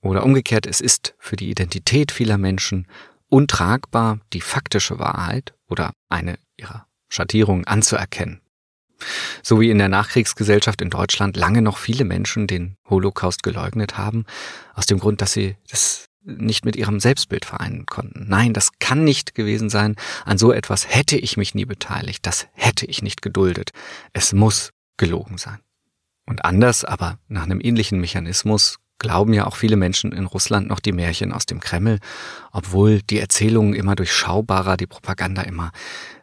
Oder 0.01 0.23
umgekehrt, 0.23 0.65
es 0.65 0.81
ist 0.81 1.15
für 1.19 1.35
die 1.35 1.49
Identität 1.49 2.11
vieler 2.11 2.37
Menschen 2.37 2.87
untragbar, 3.29 4.19
die 4.33 4.41
faktische 4.41 4.99
Wahrheit 4.99 5.53
oder 5.69 5.91
eine 6.09 6.37
ihrer 6.57 6.87
Schattierungen 7.07 7.65
anzuerkennen. 7.65 8.41
So 9.41 9.59
wie 9.59 9.69
in 9.69 9.77
der 9.77 9.89
Nachkriegsgesellschaft 9.89 10.81
in 10.81 10.89
Deutschland 10.89 11.37
lange 11.37 11.61
noch 11.61 11.77
viele 11.77 12.05
Menschen 12.05 12.47
den 12.47 12.75
Holocaust 12.89 13.43
geleugnet 13.43 13.97
haben, 13.97 14.25
aus 14.73 14.85
dem 14.85 14.99
Grund, 14.99 15.21
dass 15.21 15.31
sie 15.33 15.55
das 15.69 16.05
nicht 16.23 16.65
mit 16.65 16.75
ihrem 16.75 16.99
Selbstbild 16.99 17.45
vereinen 17.45 17.85
konnten. 17.85 18.25
Nein, 18.27 18.53
das 18.53 18.71
kann 18.79 19.03
nicht 19.03 19.33
gewesen 19.35 19.69
sein. 19.69 19.95
An 20.25 20.37
so 20.37 20.51
etwas 20.51 20.87
hätte 20.87 21.17
ich 21.17 21.37
mich 21.37 21.55
nie 21.55 21.65
beteiligt. 21.65 22.25
Das 22.25 22.47
hätte 22.53 22.85
ich 22.85 23.01
nicht 23.01 23.21
geduldet. 23.21 23.71
Es 24.13 24.33
muss 24.33 24.71
gelogen 24.97 25.37
sein. 25.37 25.59
Und 26.25 26.45
anders, 26.45 26.85
aber 26.85 27.17
nach 27.27 27.43
einem 27.43 27.59
ähnlichen 27.61 27.99
Mechanismus 27.99 28.77
glauben 28.99 29.33
ja 29.33 29.47
auch 29.47 29.55
viele 29.55 29.77
Menschen 29.77 30.11
in 30.11 30.25
Russland 30.25 30.67
noch 30.67 30.79
die 30.79 30.91
Märchen 30.91 31.31
aus 31.31 31.47
dem 31.47 31.59
Kreml, 31.59 31.97
obwohl 32.51 33.01
die 33.01 33.19
Erzählungen 33.19 33.73
immer 33.73 33.95
durchschaubarer, 33.95 34.77
die 34.77 34.85
Propaganda 34.85 35.41
immer 35.41 35.71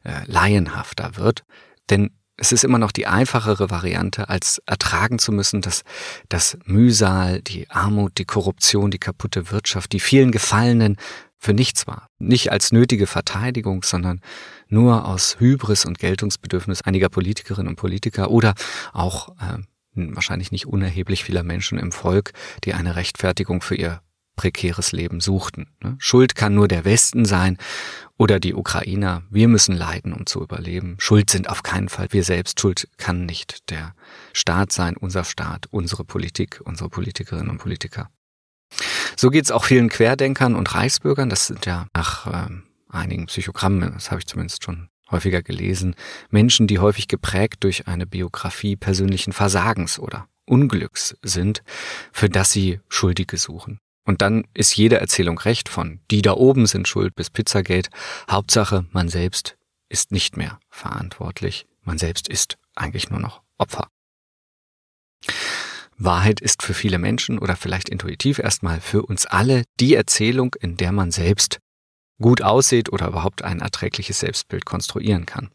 äh, 0.04 0.24
laienhafter 0.26 1.16
wird. 1.16 1.44
Denn 1.90 2.10
es 2.38 2.52
ist 2.52 2.64
immer 2.64 2.78
noch 2.78 2.92
die 2.92 3.06
einfachere 3.06 3.68
Variante, 3.68 4.28
als 4.28 4.62
ertragen 4.64 5.18
zu 5.18 5.32
müssen, 5.32 5.60
dass 5.60 5.82
das 6.28 6.56
Mühsal, 6.64 7.42
die 7.42 7.68
Armut, 7.68 8.16
die 8.16 8.24
Korruption, 8.24 8.92
die 8.92 8.98
kaputte 8.98 9.50
Wirtschaft, 9.50 9.92
die 9.92 10.00
vielen 10.00 10.30
Gefallenen 10.30 10.96
für 11.36 11.52
nichts 11.52 11.86
war. 11.86 12.08
Nicht 12.18 12.50
als 12.52 12.72
nötige 12.72 13.06
Verteidigung, 13.06 13.82
sondern 13.82 14.20
nur 14.68 15.06
aus 15.06 15.36
Hybris 15.40 15.84
und 15.84 15.98
Geltungsbedürfnis 15.98 16.82
einiger 16.82 17.08
Politikerinnen 17.08 17.68
und 17.68 17.76
Politiker 17.76 18.30
oder 18.30 18.54
auch 18.92 19.30
äh, 19.40 19.58
wahrscheinlich 19.94 20.52
nicht 20.52 20.66
unerheblich 20.66 21.24
vieler 21.24 21.42
Menschen 21.42 21.78
im 21.78 21.90
Volk, 21.90 22.32
die 22.64 22.74
eine 22.74 22.94
Rechtfertigung 22.94 23.62
für 23.62 23.74
ihr 23.74 24.00
prekäres 24.38 24.92
Leben 24.92 25.20
suchten. 25.20 25.66
Ne? 25.82 25.96
Schuld 25.98 26.34
kann 26.34 26.54
nur 26.54 26.68
der 26.68 26.86
Westen 26.86 27.26
sein 27.26 27.58
oder 28.16 28.40
die 28.40 28.54
Ukrainer. 28.54 29.22
Wir 29.28 29.48
müssen 29.48 29.76
leiden, 29.76 30.14
um 30.14 30.24
zu 30.24 30.42
überleben. 30.42 30.96
Schuld 30.98 31.28
sind 31.28 31.50
auf 31.50 31.62
keinen 31.62 31.90
Fall 31.90 32.08
wir 32.10 32.24
selbst. 32.24 32.58
Schuld 32.58 32.88
kann 32.96 33.26
nicht 33.26 33.68
der 33.68 33.94
Staat 34.32 34.72
sein, 34.72 34.96
unser 34.96 35.24
Staat, 35.24 35.66
unsere 35.70 36.04
Politik, 36.04 36.62
unsere 36.64 36.88
Politikerinnen 36.88 37.50
und 37.50 37.58
Politiker. 37.58 38.08
So 39.16 39.28
geht 39.28 39.44
es 39.44 39.50
auch 39.50 39.64
vielen 39.64 39.90
Querdenkern 39.90 40.54
und 40.54 40.74
Reichsbürgern. 40.74 41.28
Das 41.28 41.46
sind 41.46 41.66
ja 41.66 41.86
nach 41.94 42.26
äh, 42.26 42.48
einigen 42.88 43.26
Psychogrammen, 43.26 43.92
das 43.92 44.10
habe 44.10 44.20
ich 44.20 44.26
zumindest 44.26 44.64
schon 44.64 44.88
häufiger 45.10 45.42
gelesen, 45.42 45.94
Menschen, 46.30 46.66
die 46.66 46.78
häufig 46.78 47.08
geprägt 47.08 47.64
durch 47.64 47.88
eine 47.88 48.06
Biografie 48.06 48.76
persönlichen 48.76 49.32
Versagens 49.32 49.98
oder 49.98 50.28
Unglücks 50.44 51.16
sind, 51.22 51.62
für 52.12 52.28
das 52.28 52.50
sie 52.50 52.80
Schuldige 52.88 53.36
suchen. 53.36 53.80
Und 54.08 54.22
dann 54.22 54.44
ist 54.54 54.74
jede 54.74 54.98
Erzählung 54.98 55.38
recht, 55.38 55.68
von 55.68 56.00
die 56.10 56.22
da 56.22 56.32
oben 56.32 56.64
sind 56.64 56.88
schuld 56.88 57.14
bis 57.14 57.28
Pizzagate. 57.28 57.90
Hauptsache, 58.30 58.86
man 58.90 59.10
selbst 59.10 59.58
ist 59.90 60.12
nicht 60.12 60.38
mehr 60.38 60.58
verantwortlich. 60.70 61.66
Man 61.82 61.98
selbst 61.98 62.26
ist 62.26 62.56
eigentlich 62.74 63.10
nur 63.10 63.20
noch 63.20 63.42
Opfer. 63.58 63.88
Wahrheit 65.98 66.40
ist 66.40 66.62
für 66.62 66.72
viele 66.72 66.96
Menschen 66.96 67.38
oder 67.38 67.54
vielleicht 67.54 67.90
intuitiv 67.90 68.38
erstmal 68.38 68.80
für 68.80 69.02
uns 69.02 69.26
alle 69.26 69.64
die 69.78 69.94
Erzählung, 69.94 70.54
in 70.58 70.78
der 70.78 70.92
man 70.92 71.10
selbst 71.10 71.58
gut 72.20 72.42
aussieht 72.42 72.92
oder 72.92 73.08
überhaupt 73.08 73.42
ein 73.42 73.60
erträgliches 73.60 74.20
Selbstbild 74.20 74.64
konstruieren 74.64 75.26
kann. 75.26 75.50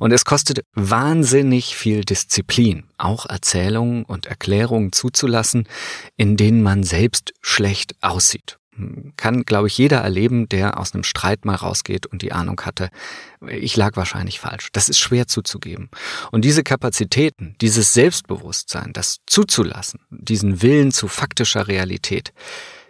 Und 0.00 0.12
es 0.12 0.24
kostet 0.24 0.64
wahnsinnig 0.74 1.76
viel 1.76 2.04
Disziplin, 2.04 2.84
auch 2.98 3.26
Erzählungen 3.26 4.04
und 4.04 4.26
Erklärungen 4.26 4.92
zuzulassen, 4.92 5.68
in 6.16 6.36
denen 6.36 6.62
man 6.62 6.82
selbst 6.82 7.34
schlecht 7.40 7.94
aussieht. 8.00 8.58
kann, 9.16 9.44
glaube 9.44 9.68
ich, 9.68 9.78
jeder 9.78 9.98
erleben, 9.98 10.48
der 10.50 10.78
aus 10.78 10.92
einem 10.92 11.02
Streit 11.02 11.46
mal 11.46 11.54
rausgeht 11.54 12.06
und 12.06 12.20
die 12.20 12.32
Ahnung 12.32 12.60
hatte, 12.60 12.90
ich 13.48 13.74
lag 13.76 13.96
wahrscheinlich 13.96 14.38
falsch. 14.38 14.68
Das 14.72 14.90
ist 14.90 14.98
schwer 14.98 15.26
zuzugeben. 15.26 15.88
Und 16.30 16.44
diese 16.44 16.62
Kapazitäten, 16.62 17.54
dieses 17.62 17.94
Selbstbewusstsein, 17.94 18.92
das 18.92 19.18
zuzulassen, 19.26 20.00
diesen 20.10 20.60
Willen 20.60 20.92
zu 20.92 21.08
faktischer 21.08 21.68
Realität, 21.68 22.32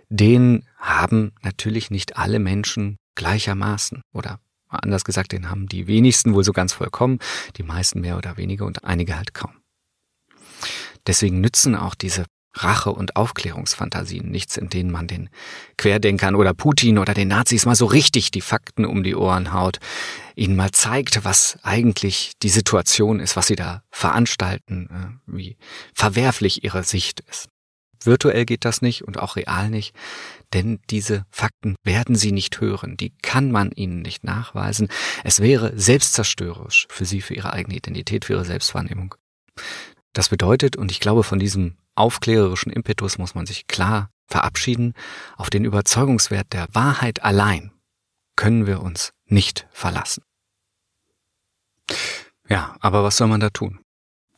den 0.09 0.67
haben 0.77 1.33
natürlich 1.43 1.91
nicht 1.91 2.17
alle 2.17 2.39
Menschen 2.39 2.99
gleichermaßen 3.17 4.03
oder 4.13 4.39
anders 4.69 5.05
gesagt, 5.05 5.33
den 5.33 5.51
haben 5.51 5.67
die 5.69 5.87
wenigsten 5.87 6.35
wohl 6.35 6.45
so 6.45 6.53
ganz 6.53 6.73
vollkommen, 6.73 7.19
die 7.57 7.63
meisten 7.63 8.01
mehr 8.01 8.17
oder 8.17 8.37
weniger 8.37 8.67
und 8.67 8.85
einige 8.85 9.17
halt 9.17 9.35
kaum. 9.35 9.53
Deswegen 11.07 11.41
nützen 11.41 11.75
auch 11.77 11.95
diese 11.95 12.25
Rache- 12.57 12.93
und 12.93 13.17
Aufklärungsfantasien 13.17 14.31
nichts, 14.31 14.57
in 14.57 14.71
denen 14.71 14.91
man 14.91 15.07
den 15.07 15.29
Querdenkern 15.77 16.35
oder 16.35 16.55
Putin 16.55 16.99
oder 16.99 17.15
den 17.15 17.29
Nazis 17.29 17.67
mal 17.67 17.75
so 17.75 17.87
richtig 17.87 18.31
die 18.31 18.41
Fakten 18.41 18.87
um 18.87 19.03
die 19.03 19.15
Ohren 19.15 19.53
haut, 19.53 19.79
ihnen 20.35 20.57
mal 20.57 20.71
zeigt, 20.71 21.25
was 21.25 21.59
eigentlich 21.63 22.33
die 22.43 22.49
Situation 22.49 23.21
ist, 23.21 23.37
was 23.37 23.47
sie 23.47 23.57
da 23.57 23.83
veranstalten, 23.91 24.89
äh, 24.91 25.33
wie 25.33 25.57
verwerflich 25.95 26.65
ihre 26.65 26.83
Sicht 26.83 27.21
ist. 27.31 27.49
Virtuell 28.03 28.45
geht 28.47 28.65
das 28.65 28.83
nicht 28.83 29.03
und 29.03 29.19
auch 29.19 29.37
real 29.37 29.69
nicht, 29.69 29.95
denn 30.53 30.81
diese 30.91 31.25
Fakten 31.31 31.77
werden 31.83 32.17
sie 32.17 32.33
nicht 32.33 32.61
hören, 32.61 32.97
die 32.97 33.11
kann 33.23 33.51
man 33.51 33.73
ihnen 33.73 34.03
nicht 34.03 34.25
nachweisen. 34.25 34.89
Es 35.25 35.41
wäre 35.41 35.73
selbstzerstörerisch 35.79 36.87
für 36.91 37.05
sie, 37.05 37.21
für 37.21 37.35
ihre 37.35 37.53
eigene 37.53 37.77
Identität, 37.77 38.25
für 38.25 38.35
ihre 38.35 38.45
Selbstwahrnehmung. 38.45 39.15
Das 40.13 40.29
bedeutet, 40.29 40.77
und 40.77 40.91
ich 40.91 41.01
glaube, 41.01 41.25
von 41.25 41.39
diesem 41.39 41.77
aufklärerischen 41.95 42.73
Impetus 42.73 43.19
muss 43.19 43.35
man 43.35 43.47
sich 43.47 43.67
klar 43.67 44.11
verabschieden, 44.27 44.95
auf 45.37 45.51
den 45.51 45.65
Überzeugungswert 45.65 46.53
der 46.53 46.69
Wahrheit 46.73 47.23
allein 47.23 47.73
können 48.37 48.67
wir 48.67 48.83
uns 48.83 49.13
nicht 49.27 49.67
verlassen. 49.73 50.23
Ja, 52.49 52.77
aber 52.81 53.03
was 53.03 53.17
soll 53.17 53.29
man 53.29 53.41
da 53.41 53.51
tun? 53.51 53.81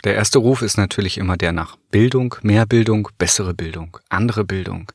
Der 0.04 0.14
erste 0.14 0.38
Ruf 0.38 0.62
ist 0.62 0.76
natürlich 0.76 1.18
immer 1.18 1.36
der 1.36 1.52
nach 1.52 1.76
Bildung, 1.90 2.36
mehr 2.42 2.66
Bildung, 2.66 3.08
bessere 3.18 3.52
Bildung, 3.52 3.98
andere 4.08 4.44
Bildung, 4.44 4.92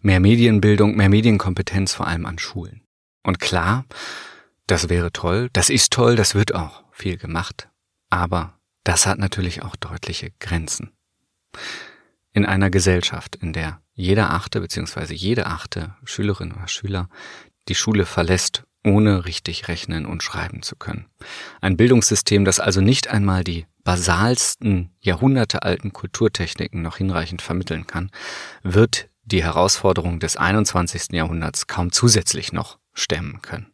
mehr 0.00 0.20
Medienbildung, 0.20 0.96
mehr 0.96 1.08
Medienkompetenz 1.08 1.94
vor 1.94 2.06
allem 2.06 2.26
an 2.26 2.38
Schulen. 2.38 2.82
Und 3.22 3.38
klar, 3.38 3.84
das 4.66 4.88
wäre 4.88 5.12
toll, 5.12 5.50
das 5.52 5.68
ist 5.68 5.92
toll, 5.92 6.16
das 6.16 6.34
wird 6.34 6.54
auch 6.54 6.84
viel 6.92 7.16
gemacht, 7.16 7.68
aber 8.08 8.58
das 8.84 9.06
hat 9.06 9.18
natürlich 9.18 9.62
auch 9.62 9.76
deutliche 9.76 10.30
Grenzen. 10.38 10.92
In 12.32 12.46
einer 12.46 12.70
Gesellschaft, 12.70 13.36
in 13.36 13.52
der 13.52 13.82
jeder 13.92 14.30
achte 14.30 14.60
bzw. 14.60 15.12
jede 15.12 15.46
achte 15.46 15.94
Schülerin 16.04 16.52
oder 16.52 16.68
Schüler 16.68 17.08
die 17.68 17.74
Schule 17.74 18.06
verlässt, 18.06 18.64
ohne 18.82 19.26
richtig 19.26 19.68
rechnen 19.68 20.06
und 20.06 20.22
schreiben 20.22 20.62
zu 20.62 20.76
können. 20.76 21.06
Ein 21.60 21.76
Bildungssystem, 21.76 22.46
das 22.46 22.60
also 22.60 22.80
nicht 22.80 23.08
einmal 23.08 23.44
die 23.44 23.66
basalsten, 23.84 24.90
jahrhundertealten 25.00 25.92
Kulturtechniken 25.92 26.80
noch 26.80 26.96
hinreichend 26.96 27.42
vermitteln 27.42 27.86
kann, 27.86 28.10
wird 28.62 29.09
die 29.30 29.42
Herausforderung 29.42 30.20
des 30.20 30.36
21. 30.36 31.12
Jahrhunderts 31.12 31.66
kaum 31.66 31.92
zusätzlich 31.92 32.52
noch 32.52 32.78
stemmen 32.92 33.40
können. 33.42 33.72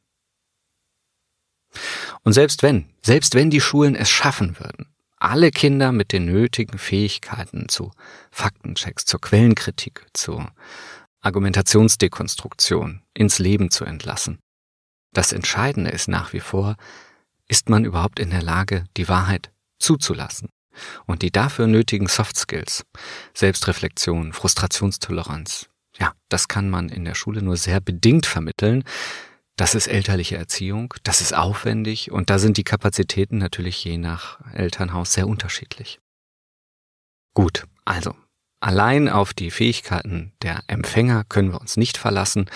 Und 2.22 2.32
selbst 2.32 2.62
wenn, 2.62 2.86
selbst 3.02 3.34
wenn 3.34 3.50
die 3.50 3.60
Schulen 3.60 3.94
es 3.94 4.08
schaffen 4.08 4.58
würden, 4.58 4.86
alle 5.18 5.50
Kinder 5.50 5.92
mit 5.92 6.12
den 6.12 6.26
nötigen 6.26 6.78
Fähigkeiten 6.78 7.68
zu 7.68 7.90
Faktenchecks, 8.30 9.04
zur 9.04 9.20
Quellenkritik, 9.20 10.06
zur 10.12 10.52
Argumentationsdekonstruktion 11.20 13.02
ins 13.14 13.38
Leben 13.38 13.70
zu 13.70 13.84
entlassen. 13.84 14.38
Das 15.12 15.32
Entscheidende 15.32 15.90
ist 15.90 16.08
nach 16.08 16.32
wie 16.32 16.40
vor, 16.40 16.76
ist 17.48 17.68
man 17.68 17.84
überhaupt 17.84 18.18
in 18.18 18.30
der 18.30 18.42
Lage, 18.42 18.84
die 18.96 19.08
Wahrheit 19.08 19.50
zuzulassen? 19.78 20.50
Und 21.06 21.22
die 21.22 21.30
dafür 21.30 21.66
nötigen 21.66 22.08
Soft 22.08 22.36
Skills, 22.36 22.84
Selbstreflexion, 23.34 24.32
Frustrationstoleranz, 24.32 25.68
ja, 25.98 26.12
das 26.28 26.48
kann 26.48 26.68
man 26.68 26.88
in 26.88 27.04
der 27.04 27.14
Schule 27.14 27.42
nur 27.42 27.56
sehr 27.56 27.80
bedingt 27.80 28.26
vermitteln, 28.26 28.84
das 29.56 29.74
ist 29.74 29.86
elterliche 29.86 30.36
Erziehung, 30.36 30.92
das 31.02 31.22
ist 31.22 31.34
aufwendig 31.34 32.10
und 32.10 32.28
da 32.28 32.38
sind 32.38 32.58
die 32.58 32.64
Kapazitäten 32.64 33.38
natürlich 33.38 33.82
je 33.82 33.96
nach 33.96 34.38
Elternhaus 34.52 35.14
sehr 35.14 35.26
unterschiedlich. 35.26 35.98
Gut, 37.32 37.64
also 37.86 38.14
allein 38.60 39.08
auf 39.08 39.32
die 39.32 39.50
Fähigkeiten 39.50 40.32
der 40.42 40.62
Empfänger 40.66 41.24
können 41.24 41.52
wir 41.52 41.60
uns 41.60 41.76
nicht 41.76 41.96
verlassen 41.96 42.50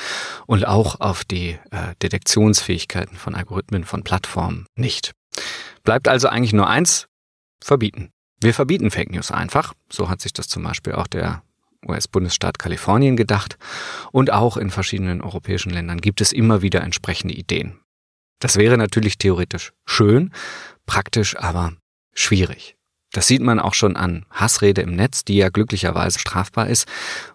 und 0.46 0.66
auch 0.66 1.00
auf 1.00 1.24
die 1.24 1.58
äh, 1.70 1.94
Detektionsfähigkeiten 2.02 3.16
von 3.16 3.34
Algorithmen, 3.34 3.84
von 3.84 4.04
Plattformen 4.04 4.66
nicht. 4.74 5.12
Bleibt 5.84 6.08
also 6.08 6.28
eigentlich 6.28 6.52
nur 6.52 6.68
eins, 6.68 7.06
verbieten. 7.62 8.10
Wir 8.40 8.54
verbieten 8.54 8.90
Fake 8.90 9.10
News 9.10 9.30
einfach. 9.30 9.74
So 9.90 10.08
hat 10.08 10.20
sich 10.20 10.32
das 10.32 10.48
zum 10.48 10.62
Beispiel 10.62 10.94
auch 10.94 11.06
der 11.06 11.42
US-Bundesstaat 11.86 12.58
Kalifornien 12.58 13.16
gedacht 13.16 13.56
und 14.12 14.32
auch 14.32 14.56
in 14.56 14.70
verschiedenen 14.70 15.22
europäischen 15.22 15.70
Ländern 15.70 16.00
gibt 16.00 16.20
es 16.20 16.32
immer 16.32 16.62
wieder 16.62 16.82
entsprechende 16.82 17.34
Ideen. 17.34 17.78
Das 18.38 18.56
wäre 18.56 18.76
natürlich 18.76 19.18
theoretisch 19.18 19.72
schön, 19.86 20.32
praktisch 20.86 21.38
aber 21.38 21.74
schwierig. 22.14 22.76
Das 23.12 23.26
sieht 23.26 23.42
man 23.42 23.58
auch 23.58 23.74
schon 23.74 23.96
an 23.96 24.24
Hassrede 24.30 24.82
im 24.82 24.94
Netz, 24.94 25.24
die 25.24 25.36
ja 25.36 25.48
glücklicherweise 25.48 26.18
strafbar 26.18 26.68
ist, 26.68 26.86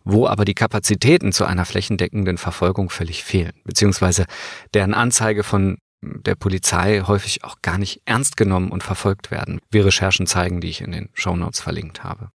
wo 0.03 0.25
aber 0.25 0.45
die 0.45 0.53
Kapazitäten 0.53 1.33
zu 1.33 1.45
einer 1.45 1.65
flächendeckenden 1.65 2.38
Verfolgung 2.38 2.89
völlig 2.89 3.23
fehlen, 3.23 3.53
beziehungsweise 3.65 4.25
deren 4.73 4.93
Anzeige 4.93 5.43
von 5.43 5.77
der 6.26 6.36
Polizei 6.36 7.02
häufig 7.02 7.44
auch 7.44 7.62
gar 7.62 7.78
nicht 7.78 8.02
ernst 8.06 8.38
genommen 8.38 8.72
und 8.72 8.84
verfolgt 8.84 9.32
werden, 9.32 9.60
wie 9.72 9.80
Recherchen 9.80 10.28
zeigen, 10.28 10.62
die 10.62 10.70
ich 10.70 10.82
in 10.82 10.91
den 10.91 11.10
Shownotes 11.13 11.60
verlinkt 11.60 12.04
habe. 12.04 12.30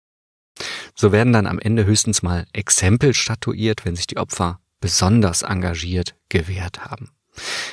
So 0.96 1.12
werden 1.12 1.34
dann 1.34 1.48
am 1.48 1.60
Ende 1.60 1.86
höchstens 1.86 2.22
mal 2.22 2.46
Exempel 2.54 3.14
statuiert, 3.14 3.86
wenn 3.86 3.96
sich 3.96 4.08
die 4.08 4.18
Opfer 4.18 4.60
besonders 4.82 5.42
engagiert 5.44 6.16
gewehrt 6.30 6.86
haben. 6.86 7.12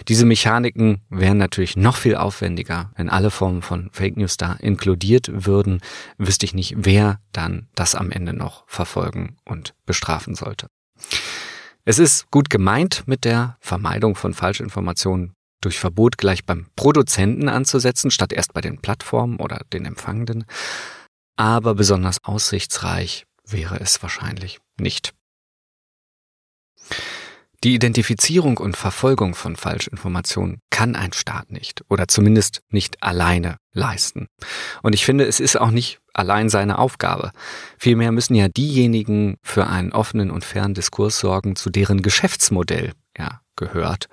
Diese 0.08 0.26
Mechaniken 0.26 1.02
wären 1.08 1.38
natürlich 1.38 1.76
noch 1.76 1.96
viel 1.96 2.14
aufwendiger. 2.14 2.92
Wenn 2.96 3.08
alle 3.08 3.30
Formen 3.30 3.62
von 3.62 3.90
Fake 3.92 4.16
News 4.16 4.36
da 4.36 4.52
inkludiert 4.54 5.28
würden, 5.44 5.80
wüsste 6.18 6.46
ich 6.46 6.54
nicht, 6.54 6.74
wer 6.76 7.20
dann 7.32 7.68
das 7.74 7.94
am 7.94 8.10
Ende 8.12 8.32
noch 8.32 8.64
verfolgen 8.68 9.36
und 9.44 9.74
bestrafen 9.84 10.34
sollte. 10.34 10.68
Es 11.84 11.98
ist 11.98 12.30
gut 12.30 12.50
gemeint 12.50 13.04
mit 13.06 13.24
der 13.24 13.56
Vermeidung 13.60 14.14
von 14.14 14.34
Falschinformationen 14.34 15.34
durch 15.60 15.78
Verbot 15.78 16.18
gleich 16.18 16.44
beim 16.44 16.66
Produzenten 16.76 17.48
anzusetzen, 17.48 18.10
statt 18.10 18.32
erst 18.32 18.52
bei 18.52 18.60
den 18.60 18.78
Plattformen 18.80 19.36
oder 19.36 19.62
den 19.72 19.84
Empfangenden 19.84 20.44
aber 21.36 21.74
besonders 21.74 22.24
aussichtsreich 22.24 23.26
wäre 23.46 23.78
es 23.78 24.02
wahrscheinlich 24.02 24.58
nicht. 24.80 25.12
Die 27.64 27.74
Identifizierung 27.74 28.58
und 28.58 28.76
Verfolgung 28.76 29.34
von 29.34 29.56
Falschinformationen 29.56 30.60
kann 30.70 30.94
ein 30.94 31.12
Staat 31.12 31.50
nicht 31.50 31.82
oder 31.88 32.06
zumindest 32.06 32.62
nicht 32.70 33.02
alleine 33.02 33.56
leisten. 33.72 34.28
Und 34.82 34.94
ich 34.94 35.04
finde, 35.04 35.24
es 35.24 35.40
ist 35.40 35.58
auch 35.58 35.70
nicht 35.70 35.98
allein 36.12 36.48
seine 36.48 36.78
Aufgabe. 36.78 37.32
Vielmehr 37.78 38.12
müssen 38.12 38.34
ja 38.34 38.48
diejenigen 38.48 39.36
für 39.42 39.66
einen 39.66 39.92
offenen 39.92 40.30
und 40.30 40.44
fairen 40.44 40.74
Diskurs 40.74 41.18
sorgen, 41.18 41.56
zu 41.56 41.70
deren 41.70 42.02
Geschäftsmodell 42.02 42.92
er 43.14 43.40
gehört 43.56 44.08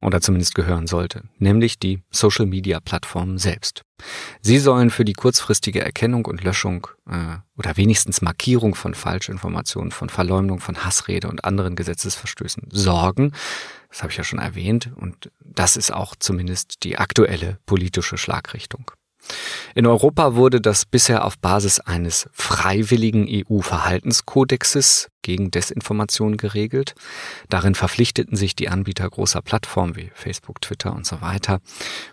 oder 0.00 0.20
zumindest 0.20 0.54
gehören 0.54 0.86
sollte, 0.86 1.24
nämlich 1.38 1.78
die 1.78 2.02
Social-Media-Plattformen 2.10 3.38
selbst. 3.38 3.82
Sie 4.42 4.58
sollen 4.58 4.90
für 4.90 5.04
die 5.04 5.14
kurzfristige 5.14 5.82
Erkennung 5.82 6.26
und 6.26 6.44
Löschung 6.44 6.86
äh, 7.08 7.36
oder 7.56 7.76
wenigstens 7.76 8.20
Markierung 8.20 8.74
von 8.74 8.94
Falschinformationen, 8.94 9.90
von 9.90 10.08
Verleumdung, 10.08 10.60
von 10.60 10.84
Hassrede 10.84 11.28
und 11.28 11.44
anderen 11.44 11.76
Gesetzesverstößen 11.76 12.68
sorgen. 12.70 13.32
Das 13.88 14.02
habe 14.02 14.12
ich 14.12 14.18
ja 14.18 14.24
schon 14.24 14.38
erwähnt 14.38 14.90
und 14.96 15.30
das 15.40 15.76
ist 15.76 15.92
auch 15.92 16.14
zumindest 16.18 16.84
die 16.84 16.98
aktuelle 16.98 17.58
politische 17.64 18.18
Schlagrichtung. 18.18 18.90
In 19.74 19.86
Europa 19.86 20.34
wurde 20.34 20.60
das 20.60 20.86
bisher 20.86 21.24
auf 21.24 21.38
Basis 21.38 21.80
eines 21.80 22.28
freiwilligen 22.32 23.26
EU-Verhaltenskodexes 23.28 25.08
gegen 25.22 25.50
Desinformation 25.50 26.36
geregelt. 26.36 26.94
Darin 27.48 27.74
verpflichteten 27.74 28.36
sich 28.36 28.56
die 28.56 28.68
Anbieter 28.68 29.08
großer 29.08 29.42
Plattformen 29.42 29.96
wie 29.96 30.10
Facebook, 30.14 30.60
Twitter 30.60 30.94
und 30.94 31.06
so 31.06 31.20
weiter, 31.20 31.60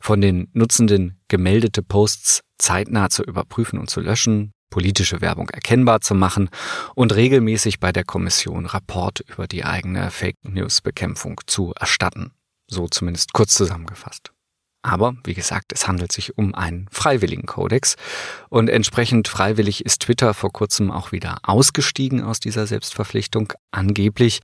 von 0.02 0.20
den 0.20 0.50
Nutzenden 0.54 1.20
gemeldete 1.28 1.84
Posts 1.84 2.42
zeitnah 2.58 3.10
zu 3.10 3.24
überprüfen 3.24 3.80
und 3.80 3.90
zu 3.90 4.02
löschen, 4.02 4.52
politische 4.70 5.22
Werbung 5.22 5.50
erkennbar 5.50 6.02
zu 6.02 6.16
machen 6.16 6.50
und 6.96 7.14
regelmäßig 7.14 7.80
bei 7.80 7.92
der 7.92 8.04
Kommission 8.04 8.66
Rapport 8.66 9.20
über 9.20 9.48
die 9.48 9.64
eigene 9.66 10.10
Fake 10.10 10.38
News 10.44 10.82
Bekämpfung 10.82 11.40
zu 11.46 11.74
erstatten. 11.80 12.32
So 12.68 12.88
zumindest 12.88 13.34
kurz 13.34 13.54
zusammengefasst. 13.54 14.32
Aber 14.84 15.16
wie 15.24 15.34
gesagt, 15.34 15.72
es 15.74 15.88
handelt 15.88 16.12
sich 16.12 16.38
um 16.38 16.54
einen 16.54 16.88
freiwilligen 16.92 17.46
Kodex 17.46 17.96
und 18.50 18.70
entsprechend 18.70 19.30
freiwillig 19.30 19.86
ist 19.86 20.04
Twitter 20.04 20.34
vor 20.34 20.52
kurzem 20.52 20.92
auch 20.92 21.14
wieder 21.14 21.38
ausgestiegen 21.44 22.22
aus 22.22 22.42
dieser 22.42 22.68
Selbstverpflichtung, 22.68 23.54
angeblich, 23.72 24.42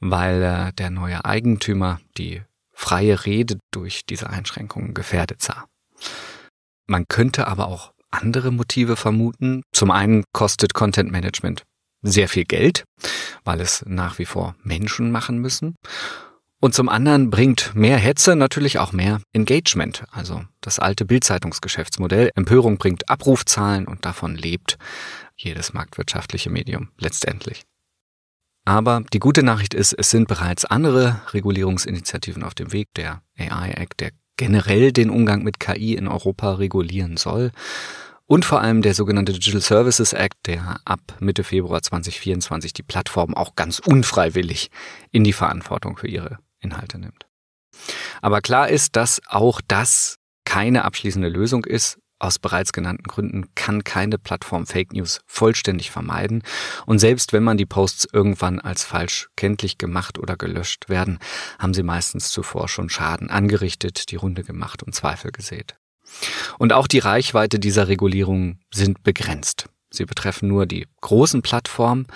weil 0.00 0.42
äh, 0.42 0.72
der 0.72 0.90
neue 0.90 1.24
Eigentümer 1.24 2.00
die 2.18 2.42
freie 2.72 3.24
Rede 3.24 3.58
durch 3.70 4.04
diese 4.04 4.28
Einschränkungen 4.28 4.92
gefährdet 4.92 5.40
sah. 5.40 5.66
Man 6.86 7.06
könnte 7.08 7.46
aber 7.46 7.68
auch 7.68 7.92
andere 8.10 8.50
Motive 8.50 8.96
vermuten. 8.96 9.62
Zum 9.72 9.90
einen 9.90 10.24
kostet 10.32 10.74
Content 10.74 11.10
Management 11.10 11.62
sehr 12.02 12.28
viel 12.28 12.44
Geld, 12.44 12.84
weil 13.44 13.60
es 13.60 13.84
nach 13.86 14.18
wie 14.18 14.26
vor 14.26 14.54
Menschen 14.62 15.10
machen 15.10 15.38
müssen. 15.38 15.76
Und 16.60 16.74
zum 16.74 16.88
anderen 16.88 17.30
bringt 17.30 17.74
mehr 17.74 17.98
Hetze 17.98 18.34
natürlich 18.34 18.78
auch 18.78 18.92
mehr 18.92 19.20
Engagement, 19.32 20.04
also 20.10 20.42
das 20.62 20.78
alte 20.78 21.04
Bildzeitungsgeschäftsmodell. 21.04 22.30
Empörung 22.34 22.78
bringt 22.78 23.10
Abrufzahlen 23.10 23.86
und 23.86 24.06
davon 24.06 24.36
lebt 24.36 24.78
jedes 25.36 25.74
marktwirtschaftliche 25.74 26.48
Medium 26.48 26.88
letztendlich. 26.98 27.64
Aber 28.64 29.04
die 29.12 29.20
gute 29.20 29.42
Nachricht 29.42 29.74
ist, 29.74 29.92
es 29.92 30.10
sind 30.10 30.28
bereits 30.28 30.64
andere 30.64 31.20
Regulierungsinitiativen 31.32 32.42
auf 32.42 32.54
dem 32.54 32.72
Weg. 32.72 32.88
Der 32.96 33.22
AI 33.38 33.70
Act, 33.70 34.00
der 34.00 34.10
generell 34.36 34.92
den 34.92 35.10
Umgang 35.10 35.44
mit 35.44 35.60
KI 35.60 35.94
in 35.94 36.08
Europa 36.08 36.54
regulieren 36.54 37.16
soll. 37.16 37.52
Und 38.26 38.44
vor 38.44 38.60
allem 38.60 38.82
der 38.82 38.94
sogenannte 38.94 39.32
Digital 39.32 39.60
Services 39.60 40.12
Act, 40.12 40.34
der 40.46 40.80
ab 40.84 41.00
Mitte 41.20 41.44
Februar 41.44 41.80
2024 41.80 42.72
die 42.72 42.82
Plattform 42.82 43.34
auch 43.34 43.54
ganz 43.54 43.78
unfreiwillig 43.78 44.70
in 45.12 45.22
die 45.22 45.32
Verantwortung 45.32 45.96
für 45.96 46.08
ihre 46.08 46.38
Inhalte 46.60 46.98
nimmt. 46.98 47.26
Aber 48.22 48.40
klar 48.40 48.68
ist, 48.68 48.96
dass 48.96 49.20
auch 49.26 49.60
das 49.66 50.16
keine 50.44 50.84
abschließende 50.84 51.28
Lösung 51.28 51.64
ist. 51.64 51.98
Aus 52.18 52.38
bereits 52.38 52.72
genannten 52.72 53.04
Gründen 53.04 53.54
kann 53.54 53.84
keine 53.84 54.16
Plattform 54.16 54.66
Fake 54.66 54.94
News 54.94 55.20
vollständig 55.26 55.90
vermeiden. 55.90 56.42
Und 56.86 56.98
selbst 56.98 57.34
wenn 57.34 57.44
man 57.44 57.58
die 57.58 57.66
Posts 57.66 58.08
irgendwann 58.10 58.58
als 58.58 58.84
falsch 58.84 59.28
kenntlich 59.36 59.76
gemacht 59.76 60.18
oder 60.18 60.36
gelöscht 60.36 60.88
werden, 60.88 61.18
haben 61.58 61.74
sie 61.74 61.82
meistens 61.82 62.30
zuvor 62.30 62.68
schon 62.68 62.88
Schaden 62.88 63.28
angerichtet, 63.28 64.10
die 64.10 64.16
Runde 64.16 64.44
gemacht 64.44 64.82
und 64.82 64.94
Zweifel 64.94 65.30
gesät. 65.30 65.76
Und 66.58 66.72
auch 66.72 66.86
die 66.86 67.00
Reichweite 67.00 67.58
dieser 67.58 67.88
Regulierungen 67.88 68.60
sind 68.72 69.02
begrenzt. 69.02 69.66
Sie 69.90 70.06
betreffen 70.06 70.48
nur 70.48 70.64
die 70.64 70.86
großen 71.02 71.42
Plattformen, 71.42 72.06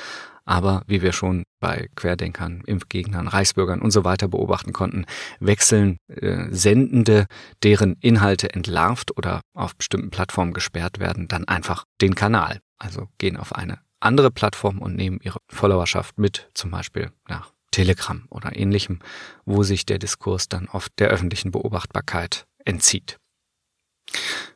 aber 0.51 0.83
wie 0.89 1.01
wir 1.01 1.13
schon 1.13 1.45
bei 1.61 1.89
Querdenkern, 1.95 2.65
Impfgegnern, 2.67 3.29
Reichsbürgern 3.29 3.81
und 3.81 3.93
so 3.93 4.05
weiter 4.05 4.27
beobachten 4.27 4.73
konnten, 4.73 5.07
wechseln 5.39 5.99
äh, 6.09 6.49
Sendende, 6.51 7.27
deren 7.63 7.95
Inhalte 8.01 8.53
entlarvt 8.53 9.17
oder 9.17 9.43
auf 9.55 9.77
bestimmten 9.77 10.11
Plattformen 10.11 10.53
gesperrt 10.53 10.99
werden, 10.99 11.29
dann 11.29 11.47
einfach 11.47 11.85
den 12.01 12.17
Kanal. 12.17 12.59
Also 12.79 13.09
gehen 13.19 13.37
auf 13.37 13.55
eine 13.55 13.79
andere 14.01 14.33
Plattform 14.33 14.81
und 14.81 14.97
nehmen 14.97 15.21
ihre 15.23 15.39
Followerschaft 15.49 16.19
mit, 16.19 16.51
zum 16.55 16.73
Beispiel 16.73 17.13
nach 17.29 17.53
Telegram 17.71 18.27
oder 18.29 18.57
ähnlichem, 18.57 18.99
wo 19.45 19.63
sich 19.63 19.87
der 19.87 20.01
Diskurs 20.01 20.49
dann 20.49 20.67
oft 20.67 20.91
der 20.99 21.11
öffentlichen 21.11 21.53
Beobachtbarkeit 21.53 22.47
entzieht. 22.65 23.19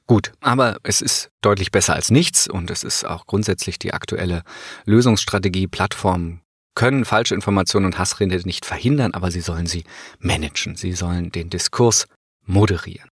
Gut, 0.06 0.32
aber 0.40 0.76
es 0.82 1.00
ist 1.00 1.30
deutlich 1.40 1.70
besser 1.70 1.94
als 1.94 2.10
nichts 2.10 2.46
und 2.46 2.70
es 2.70 2.84
ist 2.84 3.04
auch 3.04 3.26
grundsätzlich 3.26 3.78
die 3.78 3.94
aktuelle 3.94 4.42
Lösungsstrategie. 4.84 5.66
Plattformen 5.66 6.42
können 6.74 7.04
falsche 7.04 7.34
Informationen 7.34 7.86
und 7.86 7.98
Hassrede 7.98 8.36
nicht 8.44 8.66
verhindern, 8.66 9.14
aber 9.14 9.30
sie 9.30 9.40
sollen 9.40 9.66
sie 9.66 9.84
managen. 10.18 10.76
Sie 10.76 10.92
sollen 10.92 11.32
den 11.32 11.48
Diskurs 11.48 12.06
moderieren. 12.44 13.08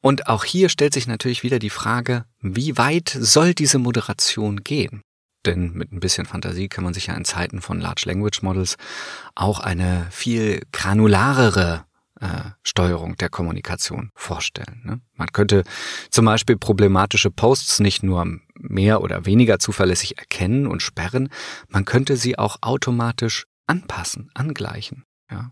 Und 0.00 0.26
auch 0.26 0.44
hier 0.44 0.68
stellt 0.68 0.92
sich 0.92 1.06
natürlich 1.06 1.42
wieder 1.42 1.58
die 1.58 1.70
Frage, 1.70 2.24
wie 2.40 2.76
weit 2.76 3.16
soll 3.18 3.54
diese 3.54 3.78
Moderation 3.78 4.64
gehen? 4.64 5.02
Denn 5.46 5.72
mit 5.72 5.92
ein 5.92 6.00
bisschen 6.00 6.26
Fantasie 6.26 6.68
kann 6.68 6.84
man 6.84 6.94
sich 6.94 7.06
ja 7.06 7.14
in 7.14 7.24
Zeiten 7.24 7.60
von 7.60 7.80
Large 7.80 8.04
Language 8.06 8.42
Models 8.42 8.76
auch 9.34 9.60
eine 9.60 10.06
viel 10.10 10.62
granularere 10.72 11.84
äh, 12.24 12.52
Steuerung 12.62 13.16
der 13.16 13.28
Kommunikation 13.28 14.10
vorstellen. 14.14 14.80
Ne? 14.82 15.00
Man 15.14 15.28
könnte 15.32 15.62
zum 16.10 16.24
Beispiel 16.24 16.56
problematische 16.56 17.30
Posts 17.30 17.80
nicht 17.80 18.02
nur 18.02 18.26
mehr 18.54 19.02
oder 19.02 19.26
weniger 19.26 19.58
zuverlässig 19.58 20.16
erkennen 20.16 20.66
und 20.66 20.80
sperren, 20.80 21.28
man 21.68 21.84
könnte 21.84 22.16
sie 22.16 22.38
auch 22.38 22.56
automatisch 22.62 23.46
anpassen, 23.66 24.30
angleichen. 24.32 25.04
Ja? 25.30 25.50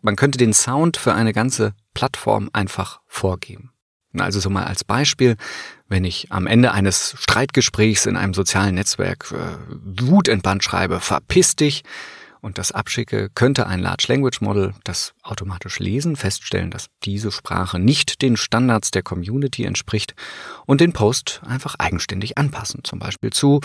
Man 0.00 0.14
könnte 0.14 0.38
den 0.38 0.52
Sound 0.52 0.96
für 0.96 1.12
eine 1.12 1.32
ganze 1.32 1.74
Plattform 1.92 2.50
einfach 2.52 3.00
vorgeben. 3.08 3.72
Also 4.16 4.38
so 4.38 4.50
mal 4.50 4.64
als 4.64 4.84
Beispiel, 4.84 5.36
wenn 5.88 6.04
ich 6.04 6.30
am 6.30 6.46
Ende 6.46 6.72
eines 6.72 7.16
Streitgesprächs 7.18 8.06
in 8.06 8.16
einem 8.16 8.34
sozialen 8.34 8.74
Netzwerk 8.76 9.32
äh, 9.32 9.56
wutentbannt 10.00 10.62
schreibe, 10.62 11.00
verpiss 11.00 11.56
dich, 11.56 11.82
und 12.42 12.58
das 12.58 12.72
abschicke, 12.72 13.30
könnte 13.34 13.66
ein 13.66 13.80
Large 13.80 14.04
Language 14.08 14.42
Model 14.42 14.74
das 14.84 15.14
automatisch 15.22 15.78
lesen, 15.78 16.16
feststellen, 16.16 16.70
dass 16.70 16.88
diese 17.04 17.32
Sprache 17.32 17.78
nicht 17.78 18.20
den 18.20 18.36
Standards 18.36 18.90
der 18.90 19.02
Community 19.02 19.64
entspricht 19.64 20.14
und 20.66 20.82
den 20.82 20.92
Post 20.92 21.40
einfach 21.46 21.76
eigenständig 21.78 22.36
anpassen. 22.36 22.84
Zum 22.84 22.98
Beispiel 22.98 23.30
zu 23.30 23.60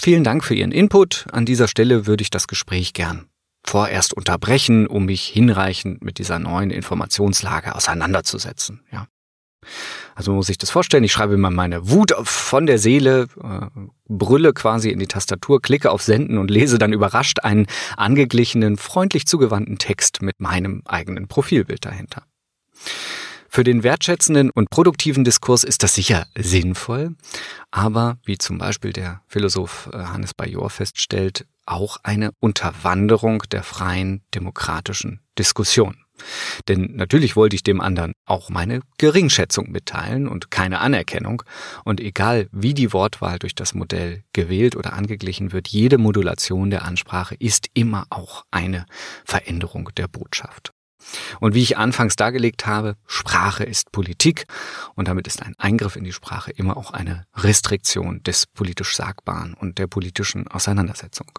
Vielen 0.00 0.24
Dank 0.24 0.42
für 0.42 0.54
Ihren 0.54 0.72
Input. 0.72 1.26
An 1.30 1.46
dieser 1.46 1.68
Stelle 1.68 2.06
würde 2.06 2.22
ich 2.22 2.30
das 2.30 2.48
Gespräch 2.48 2.92
gern 2.92 3.28
vorerst 3.64 4.14
unterbrechen, 4.14 4.88
um 4.88 5.04
mich 5.04 5.24
hinreichend 5.24 6.02
mit 6.02 6.18
dieser 6.18 6.40
neuen 6.40 6.70
Informationslage 6.70 7.74
auseinanderzusetzen. 7.74 8.82
Ja. 8.90 9.06
Also 10.14 10.32
muss 10.32 10.48
ich 10.48 10.58
das 10.58 10.70
vorstellen, 10.70 11.04
ich 11.04 11.12
schreibe 11.12 11.36
mal 11.36 11.50
meine 11.50 11.90
Wut 11.90 12.12
von 12.22 12.66
der 12.66 12.78
Seele, 12.78 13.28
äh, 13.42 13.66
brülle 14.08 14.52
quasi 14.52 14.90
in 14.90 14.98
die 14.98 15.06
Tastatur, 15.06 15.62
klicke 15.62 15.90
auf 15.90 16.02
Senden 16.02 16.38
und 16.38 16.50
lese 16.50 16.78
dann 16.78 16.92
überrascht 16.92 17.40
einen 17.40 17.66
angeglichenen, 17.96 18.76
freundlich 18.76 19.26
zugewandten 19.26 19.78
Text 19.78 20.22
mit 20.22 20.40
meinem 20.40 20.82
eigenen 20.84 21.28
Profilbild 21.28 21.84
dahinter. 21.84 22.24
Für 23.48 23.64
den 23.64 23.82
wertschätzenden 23.82 24.50
und 24.50 24.70
produktiven 24.70 25.24
Diskurs 25.24 25.62
ist 25.62 25.82
das 25.82 25.94
sicher 25.94 26.26
sinnvoll, 26.38 27.16
aber 27.70 28.16
wie 28.24 28.38
zum 28.38 28.56
Beispiel 28.56 28.94
der 28.94 29.20
Philosoph 29.26 29.90
äh, 29.92 29.98
Hannes 29.98 30.32
Bajor 30.32 30.70
feststellt, 30.70 31.46
auch 31.66 31.98
eine 32.02 32.30
Unterwanderung 32.40 33.42
der 33.50 33.62
freien 33.62 34.22
demokratischen 34.34 35.20
Diskussion. 35.38 36.01
Denn 36.68 36.94
natürlich 36.94 37.36
wollte 37.36 37.56
ich 37.56 37.62
dem 37.62 37.80
anderen 37.80 38.12
auch 38.26 38.50
meine 38.50 38.80
Geringschätzung 38.98 39.70
mitteilen 39.70 40.28
und 40.28 40.50
keine 40.50 40.80
Anerkennung. 40.80 41.42
Und 41.84 42.00
egal 42.00 42.48
wie 42.52 42.74
die 42.74 42.92
Wortwahl 42.92 43.38
durch 43.38 43.54
das 43.54 43.74
Modell 43.74 44.22
gewählt 44.32 44.76
oder 44.76 44.92
angeglichen 44.92 45.52
wird, 45.52 45.68
jede 45.68 45.98
Modulation 45.98 46.70
der 46.70 46.84
Ansprache 46.84 47.34
ist 47.34 47.68
immer 47.74 48.06
auch 48.10 48.44
eine 48.50 48.86
Veränderung 49.24 49.90
der 49.96 50.08
Botschaft. 50.08 50.72
Und 51.40 51.54
wie 51.54 51.62
ich 51.62 51.76
anfangs 51.76 52.16
dargelegt 52.16 52.66
habe, 52.66 52.96
Sprache 53.06 53.64
ist 53.64 53.90
Politik 53.90 54.46
und 54.94 55.08
damit 55.08 55.26
ist 55.26 55.42
ein 55.42 55.54
Eingriff 55.58 55.96
in 55.96 56.04
die 56.04 56.12
Sprache 56.12 56.52
immer 56.52 56.76
auch 56.76 56.92
eine 56.92 57.26
Restriktion 57.34 58.22
des 58.22 58.46
politisch 58.46 58.96
Sagbaren 58.96 59.54
und 59.54 59.78
der 59.78 59.88
politischen 59.88 60.46
Auseinandersetzung. 60.48 61.30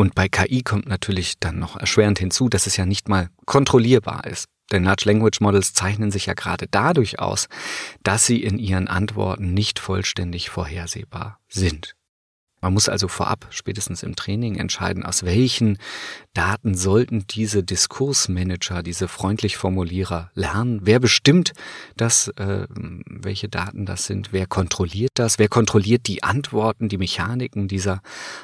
Und 0.00 0.14
bei 0.14 0.30
KI 0.30 0.62
kommt 0.62 0.88
natürlich 0.88 1.38
dann 1.40 1.58
noch 1.58 1.76
erschwerend 1.76 2.18
hinzu, 2.18 2.48
dass 2.48 2.66
es 2.66 2.78
ja 2.78 2.86
nicht 2.86 3.10
mal 3.10 3.28
kontrollierbar 3.44 4.24
ist. 4.24 4.46
Denn 4.72 4.84
Large 4.84 5.02
Language 5.04 5.42
Models 5.42 5.74
zeichnen 5.74 6.10
sich 6.10 6.24
ja 6.24 6.32
gerade 6.32 6.66
dadurch 6.70 7.18
aus, 7.18 7.48
dass 8.02 8.24
sie 8.24 8.42
in 8.42 8.58
ihren 8.58 8.88
Antworten 8.88 9.52
nicht 9.52 9.78
vollständig 9.78 10.48
vorhersehbar 10.48 11.38
sind. 11.50 11.96
Man 12.60 12.74
muss 12.74 12.88
also 12.88 13.08
vorab, 13.08 13.46
spätestens 13.50 14.02
im 14.02 14.16
Training, 14.16 14.56
entscheiden, 14.56 15.04
aus 15.04 15.24
welchen 15.24 15.78
Daten 16.34 16.74
sollten 16.74 17.26
diese 17.26 17.62
Diskursmanager, 17.62 18.82
diese 18.82 19.08
freundlich 19.08 19.56
Formulierer 19.56 20.30
lernen. 20.34 20.80
Wer 20.82 21.00
bestimmt 21.00 21.52
das, 21.96 22.28
äh, 22.36 22.66
welche 22.68 23.48
Daten 23.48 23.86
das 23.86 24.04
sind? 24.04 24.32
Wer 24.32 24.46
kontrolliert 24.46 25.12
das? 25.14 25.38
Wer 25.38 25.48
kontrolliert 25.48 26.06
die 26.06 26.22
Antworten, 26.22 26.88
die 26.88 26.98
Mechaniken 26.98 27.66
dieser 27.66 28.02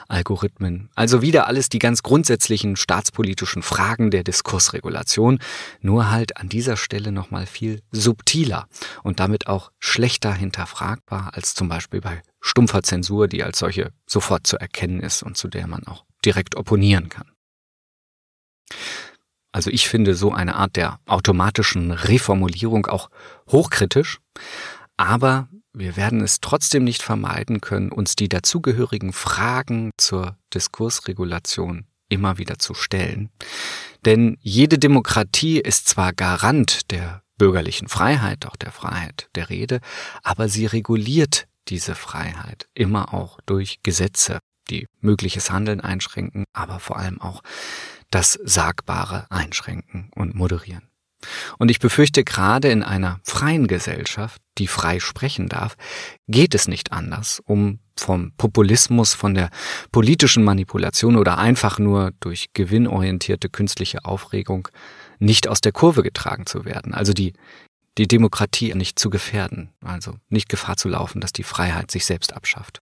Algorithmen? 0.09 0.89
Also 0.95 1.21
wieder 1.21 1.47
alles 1.47 1.69
die 1.69 1.79
ganz 1.79 2.03
grundsätzlichen 2.03 2.77
staatspolitischen 2.77 3.63
Fragen 3.63 4.11
der 4.11 4.25
Diskursregulation, 4.25 5.39
nur 5.81 6.11
halt 6.11 6.39
an 6.39 6.49
dieser 6.49 6.77
Stelle 6.77 7.13
nochmal 7.13 7.47
viel 7.47 7.83
subtiler 7.93 8.67
und 9.03 9.21
damit 9.21 9.47
auch 9.47 9.71
schlechter 9.79 10.33
hinterfragbar 10.33 11.31
als 11.35 11.55
zum 11.55 11.69
Beispiel 11.69 12.01
bei 12.01 12.23
stumpfer 12.47 12.83
Zensur, 12.83 13.29
die 13.29 13.43
als 13.43 13.59
solche 13.59 13.93
sofort 14.07 14.47
zu 14.47 14.57
erkennen 14.57 15.01
ist 15.01 15.23
und 15.23 15.37
zu 15.37 15.49
der 15.49 15.67
man 15.67 15.87
auch 15.87 16.05
direkt 16.25 16.57
opponieren 16.57 17.09
kann. 17.09 17.31
Also 19.53 19.71
ich 19.71 19.89
finde 19.89 20.15
so 20.15 20.33
eine 20.33 20.57
Art 20.57 20.77
der 20.77 21.01
automatischen 21.07 21.91
Reformulierung 21.91 22.87
auch 22.87 23.09
hochkritisch, 23.51 24.19
aber 24.97 25.49
wir 25.73 25.97
werden 25.97 26.21
es 26.21 26.41
trotzdem 26.41 26.85
nicht 26.85 27.03
vermeiden 27.03 27.61
können, 27.61 27.91
uns 27.91 28.17
die 28.17 28.29
dazugehörigen 28.29 29.13
Fragen 29.13 29.91
zur 29.97 30.37
Diskursregulation 30.55 31.87
immer 32.09 32.39
wieder 32.39 32.59
zu 32.59 32.75
stellen. 32.75 33.31
Denn 34.05 34.39
jede 34.41 34.79
Demokratie 34.79 35.59
ist 35.59 35.89
zwar 35.89 36.13
Garant 36.13 36.91
der 36.91 37.23
bürgerlichen 37.39 37.89
Freiheit, 37.89 38.47
auch 38.47 38.57
der 38.57 38.73
Freiheit 38.73 39.29
der 39.35 39.51
Rede, 39.51 39.81
aber 40.23 40.49
sie 40.49 40.67
reguliert 40.67 41.47
diese 41.69 41.95
Freiheit 41.95 42.69
immer 42.75 43.15
auch 43.15 43.41
durch 43.47 43.83
Gesetze, 43.83 44.39
die 44.71 44.87
mögliches 45.01 45.51
Handeln 45.51 45.81
einschränken, 45.81 46.45
aber 46.53 46.81
vor 46.81 46.99
allem 46.99 47.21
auch 47.21 47.43
das 48.11 48.39
Sagbare 48.45 49.27
einschränken 49.31 50.11
und 50.15 50.35
moderieren. 50.35 50.89
Und 51.59 51.71
ich 51.71 51.81
befürchte, 51.81 52.25
gerade 52.25 52.69
in 52.69 52.83
einer 52.83 53.21
freien 53.25 53.67
Gesellschaft, 53.67 54.41
die 54.59 54.67
frei 54.67 55.01
sprechen 55.01 55.49
darf, 55.49 55.77
geht 56.29 56.55
es 56.55 56.69
nicht 56.69 56.93
anders, 56.93 57.41
um 57.45 57.81
vom 57.99 58.33
Populismus, 58.37 59.15
von 59.15 59.35
der 59.35 59.51
politischen 59.91 60.45
Manipulation 60.45 61.17
oder 61.17 61.39
einfach 61.39 61.79
nur 61.79 62.13
durch 62.21 62.53
gewinnorientierte 62.53 63.49
künstliche 63.49 64.05
Aufregung 64.05 64.69
nicht 65.19 65.49
aus 65.49 65.63
der 65.63 65.73
Kurve 65.73 66.03
getragen 66.03 66.45
zu 66.45 66.67
werden. 66.67 66.93
Also 66.93 67.15
die 67.15 67.33
die 67.99 68.09
Demokratie 68.09 68.75
nicht 68.75 68.99
zu 68.99 69.11
gefährden, 69.11 69.71
also 69.83 70.15
nicht 70.29 70.49
Gefahr 70.49 70.77
zu 70.77 70.89
laufen, 70.89 71.21
dass 71.21 71.33
die 71.33 71.43
Freiheit 71.43 71.91
sich 71.91 72.05
selbst 72.05 72.35
abschafft. 72.35 72.81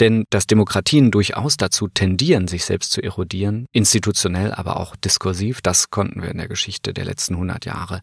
Denn 0.00 0.24
dass 0.30 0.46
Demokratien 0.46 1.10
durchaus 1.10 1.56
dazu 1.56 1.88
tendieren, 1.88 2.48
sich 2.48 2.64
selbst 2.64 2.92
zu 2.92 3.02
erodieren, 3.02 3.66
institutionell, 3.72 4.52
aber 4.52 4.78
auch 4.78 4.96
diskursiv, 4.96 5.60
das 5.62 5.90
konnten 5.90 6.22
wir 6.22 6.30
in 6.30 6.38
der 6.38 6.48
Geschichte 6.48 6.92
der 6.92 7.04
letzten 7.04 7.34
100 7.34 7.64
Jahre 7.64 8.00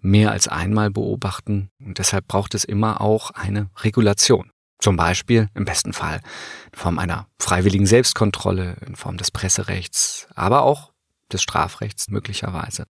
mehr 0.00 0.30
als 0.30 0.48
einmal 0.48 0.90
beobachten 0.90 1.70
und 1.84 1.98
deshalb 1.98 2.28
braucht 2.28 2.54
es 2.54 2.64
immer 2.64 3.00
auch 3.00 3.30
eine 3.30 3.70
Regulation. 3.78 4.50
Zum 4.78 4.96
Beispiel 4.96 5.48
im 5.54 5.64
besten 5.64 5.94
Fall 5.94 6.20
in 6.70 6.78
Form 6.78 6.98
einer 6.98 7.26
freiwilligen 7.40 7.86
Selbstkontrolle, 7.86 8.76
in 8.86 8.94
Form 8.94 9.16
des 9.16 9.30
Presserechts, 9.30 10.28
aber 10.34 10.62
auch 10.62 10.92
des 11.32 11.42
Strafrechts 11.42 12.08
möglicherweise. 12.08 12.86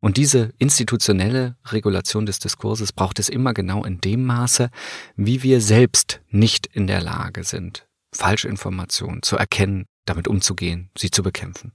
Und 0.00 0.16
diese 0.16 0.52
institutionelle 0.58 1.56
Regulation 1.66 2.26
des 2.26 2.38
Diskurses 2.38 2.92
braucht 2.92 3.18
es 3.18 3.28
immer 3.28 3.54
genau 3.54 3.84
in 3.84 4.00
dem 4.00 4.24
Maße, 4.24 4.70
wie 5.16 5.42
wir 5.42 5.60
selbst 5.60 6.20
nicht 6.28 6.66
in 6.66 6.86
der 6.86 7.00
Lage 7.00 7.44
sind, 7.44 7.86
Falschinformationen 8.12 9.22
zu 9.22 9.36
erkennen, 9.36 9.86
damit 10.04 10.28
umzugehen, 10.28 10.90
sie 10.96 11.10
zu 11.10 11.22
bekämpfen. 11.22 11.72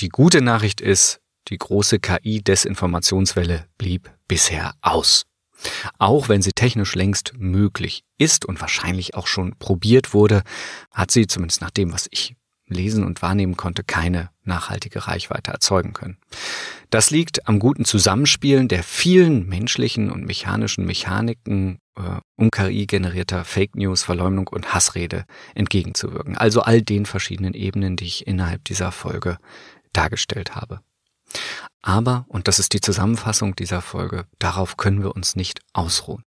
Die 0.00 0.08
gute 0.08 0.40
Nachricht 0.40 0.80
ist, 0.80 1.20
die 1.48 1.58
große 1.58 1.98
KI-Desinformationswelle 1.98 3.66
blieb 3.78 4.12
bisher 4.28 4.74
aus. 4.80 5.26
Auch 5.98 6.28
wenn 6.28 6.42
sie 6.42 6.52
technisch 6.52 6.94
längst 6.94 7.32
möglich 7.36 8.04
ist 8.18 8.44
und 8.44 8.60
wahrscheinlich 8.60 9.14
auch 9.14 9.26
schon 9.26 9.56
probiert 9.58 10.14
wurde, 10.14 10.42
hat 10.90 11.10
sie, 11.10 11.26
zumindest 11.26 11.60
nach 11.60 11.70
dem, 11.70 11.92
was 11.92 12.08
ich 12.10 12.36
lesen 12.66 13.04
und 13.04 13.22
wahrnehmen 13.22 13.56
konnte, 13.56 13.84
keine 13.84 14.30
nachhaltige 14.42 15.06
Reichweite 15.06 15.50
erzeugen 15.50 15.92
können. 15.92 16.18
Das 16.90 17.10
liegt 17.10 17.48
am 17.48 17.58
guten 17.58 17.84
Zusammenspielen 17.84 18.68
der 18.68 18.82
vielen 18.82 19.48
menschlichen 19.48 20.10
und 20.10 20.24
mechanischen 20.24 20.84
Mechaniken, 20.86 21.78
äh, 21.96 22.20
um 22.36 22.50
KI 22.50 22.86
generierter 22.86 23.44
Fake 23.44 23.76
News, 23.76 24.02
Verleumdung 24.02 24.48
und 24.48 24.74
Hassrede 24.74 25.24
entgegenzuwirken. 25.54 26.36
Also 26.36 26.62
all 26.62 26.82
den 26.82 27.06
verschiedenen 27.06 27.54
Ebenen, 27.54 27.96
die 27.96 28.06
ich 28.06 28.26
innerhalb 28.26 28.64
dieser 28.64 28.92
Folge 28.92 29.38
dargestellt 29.92 30.54
habe. 30.54 30.80
Aber, 31.82 32.24
und 32.28 32.48
das 32.48 32.58
ist 32.58 32.72
die 32.72 32.80
Zusammenfassung 32.80 33.56
dieser 33.56 33.82
Folge, 33.82 34.26
darauf 34.38 34.76
können 34.76 35.02
wir 35.02 35.14
uns 35.14 35.36
nicht 35.36 35.60
ausruhen. 35.72 36.22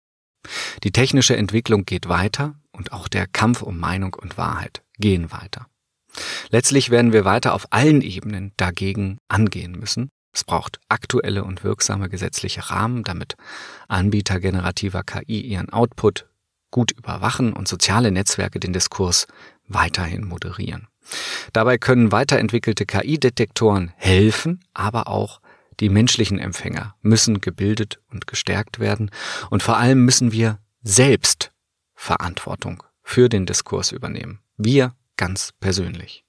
Die 0.84 0.91
technische 0.91 1.38
Entwicklung 1.38 1.86
geht 1.86 2.09
weiter 2.09 2.55
und 2.71 2.91
auch 2.91 3.07
der 3.07 3.27
Kampf 3.27 3.61
um 3.61 3.77
Meinung 3.77 4.13
und 4.13 4.38
Wahrheit 4.38 4.84
gehen 4.97 5.31
weiter. 5.31 5.67
Letztlich 6.49 6.89
werden 6.89 7.14
wir 7.14 7.26
weiter 7.26 7.53
auf 7.53 7.68
allen 7.72 8.01
Ebenen 8.01 8.53
dagegen 8.57 9.18
angehen 9.28 9.74
müssen. 9.74 10.09
Es 10.34 10.43
braucht 10.43 10.80
aktuelle 10.89 11.43
und 11.43 11.64
wirksame 11.64 12.09
gesetzliche 12.09 12.70
Rahmen, 12.70 13.03
damit 13.03 13.36
Anbieter 13.88 14.39
generativer 14.39 15.03
KI 15.03 15.41
ihren 15.41 15.72
Output 15.72 16.28
gut 16.72 16.91
überwachen 16.91 17.53
und 17.53 17.68
soziale 17.68 18.11
Netzwerke 18.11 18.59
den 18.59 18.74
Diskurs 18.74 19.28
weiterhin 19.68 20.26
moderieren. 20.26 20.88
Dabei 21.53 21.78
können 21.78 22.11
weiterentwickelte 22.11 22.86
KI-Detektoren 22.86 23.91
helfen, 23.95 24.64
aber 24.74 25.07
auch 25.07 25.39
die 25.80 25.89
menschlichen 25.89 26.39
Empfänger 26.39 26.95
müssen 27.01 27.41
gebildet 27.41 27.99
und 28.11 28.26
gestärkt 28.28 28.80
werden 28.80 29.11
und 29.49 29.61
vor 29.64 29.78
allem 29.78 30.03
müssen 30.03 30.32
wir 30.32 30.59
selbst 30.82 31.51
Verantwortung 31.95 32.84
für 33.03 33.30
den 33.30 33.45
Diskurs 33.45 33.91
übernehmen. 33.91 34.39
Wir 34.57 34.95
ganz 35.18 35.51
persönlich. 35.59 36.24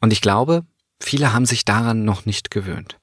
Und 0.00 0.12
ich 0.12 0.20
glaube, 0.20 0.64
viele 1.00 1.32
haben 1.32 1.46
sich 1.46 1.64
daran 1.64 2.04
noch 2.04 2.24
nicht 2.26 2.50
gewöhnt. 2.50 2.98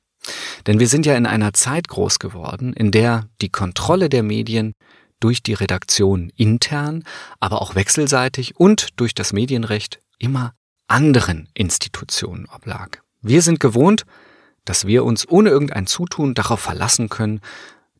Denn 0.65 0.79
wir 0.79 0.87
sind 0.87 1.05
ja 1.05 1.15
in 1.15 1.25
einer 1.25 1.53
Zeit 1.53 1.87
groß 1.87 2.19
geworden, 2.19 2.73
in 2.73 2.91
der 2.91 3.29
die 3.41 3.49
Kontrolle 3.49 4.09
der 4.09 4.23
Medien 4.23 4.73
durch 5.19 5.41
die 5.41 5.53
Redaktion 5.53 6.31
intern, 6.35 7.03
aber 7.39 7.61
auch 7.61 7.75
wechselseitig 7.75 8.57
und 8.57 8.99
durch 8.99 9.15
das 9.15 9.33
Medienrecht 9.33 9.99
immer 10.19 10.53
anderen 10.87 11.49
Institutionen 11.53 12.47
oblag. 12.49 13.01
Wir 13.21 13.41
sind 13.41 13.59
gewohnt, 13.59 14.05
dass 14.65 14.85
wir 14.85 15.05
uns 15.05 15.27
ohne 15.27 15.49
irgendein 15.49 15.87
Zutun 15.87 16.33
darauf 16.33 16.59
verlassen 16.59 17.09
können, 17.09 17.41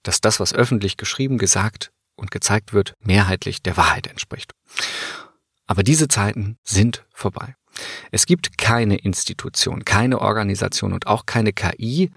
dass 0.03 0.21
das, 0.21 0.39
was 0.39 0.53
öffentlich 0.53 0.97
geschrieben, 0.97 1.37
gesagt 1.37 1.91
und 2.15 2.31
gezeigt 2.31 2.73
wird, 2.73 2.93
mehrheitlich 2.99 3.61
der 3.61 3.77
Wahrheit 3.77 4.07
entspricht. 4.07 4.53
Aber 5.67 5.83
diese 5.83 6.07
Zeiten 6.07 6.57
sind 6.63 7.05
vorbei. 7.13 7.55
Es 8.11 8.25
gibt 8.25 8.57
keine 8.57 8.97
Institution, 8.97 9.85
keine 9.85 10.19
Organisation 10.21 10.93
und 10.93 11.07
auch 11.07 11.25
keine 11.25 11.53
KI, 11.53 12.11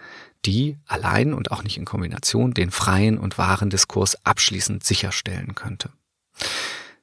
die 0.47 0.79
allein 0.87 1.35
und 1.35 1.51
auch 1.51 1.63
nicht 1.63 1.77
in 1.77 1.85
Kombination 1.85 2.55
den 2.55 2.71
freien 2.71 3.19
und 3.19 3.37
wahren 3.37 3.69
Diskurs 3.69 4.25
abschließend 4.25 4.85
sicherstellen 4.85 5.55
könnte. 5.55 5.91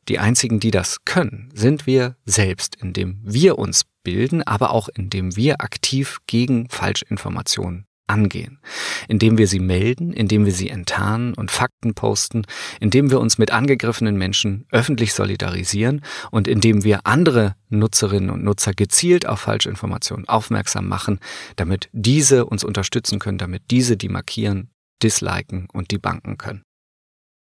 Die 0.07 0.19
einzigen, 0.19 0.59
die 0.59 0.71
das 0.71 1.03
können, 1.03 1.51
sind 1.53 1.85
wir 1.85 2.15
selbst, 2.25 2.75
indem 2.75 3.19
wir 3.23 3.59
uns 3.59 3.83
bilden, 4.03 4.41
aber 4.41 4.71
auch 4.71 4.87
indem 4.87 5.35
wir 5.35 5.61
aktiv 5.61 6.19
gegen 6.27 6.69
Falschinformationen 6.69 7.86
angehen, 8.07 8.59
indem 9.07 9.37
wir 9.37 9.47
sie 9.47 9.59
melden, 9.59 10.13
indem 10.13 10.45
wir 10.45 10.53
sie 10.53 10.69
enttarnen 10.69 11.33
und 11.33 11.51
Fakten 11.51 11.93
posten, 11.93 12.43
indem 12.79 13.11
wir 13.11 13.19
uns 13.19 13.37
mit 13.37 13.51
angegriffenen 13.51 14.17
Menschen 14.17 14.65
öffentlich 14.71 15.13
solidarisieren 15.13 16.01
und 16.31 16.47
indem 16.47 16.83
wir 16.83 17.05
andere 17.05 17.55
Nutzerinnen 17.69 18.29
und 18.29 18.43
Nutzer 18.43 18.73
gezielt 18.73 19.25
auf 19.25 19.41
Falschinformationen 19.41 20.27
aufmerksam 20.27 20.87
machen, 20.87 21.19
damit 21.55 21.89
diese 21.91 22.45
uns 22.45 22.63
unterstützen 22.63 23.19
können, 23.19 23.37
damit 23.37 23.63
diese 23.71 23.97
die 23.97 24.09
markieren, 24.09 24.71
disliken 25.03 25.67
und 25.71 25.91
die 25.91 25.99
banken 25.99 26.37
können. 26.37 26.63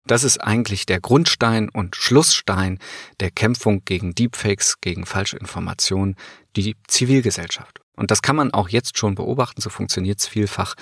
Das 0.06 0.24
ist 0.24 0.38
eigentlich 0.38 0.84
der 0.84 1.00
Grundstein 1.00 1.68
und 1.68 1.94
Schlussstein 1.94 2.78
der 3.20 3.30
Kämpfung 3.30 3.84
gegen 3.84 4.14
Deepfakes, 4.14 4.80
gegen 4.80 5.06
Falschinformationen, 5.06 6.16
die 6.56 6.76
Zivilgesellschaft. 6.88 7.81
Und 7.96 8.10
das 8.10 8.22
kann 8.22 8.36
man 8.36 8.52
auch 8.52 8.68
jetzt 8.68 8.96
schon 8.96 9.14
beobachten, 9.14 9.60
so 9.60 9.68
funktioniert 9.68 10.18
es 10.18 10.26
vielfach. 10.26 10.74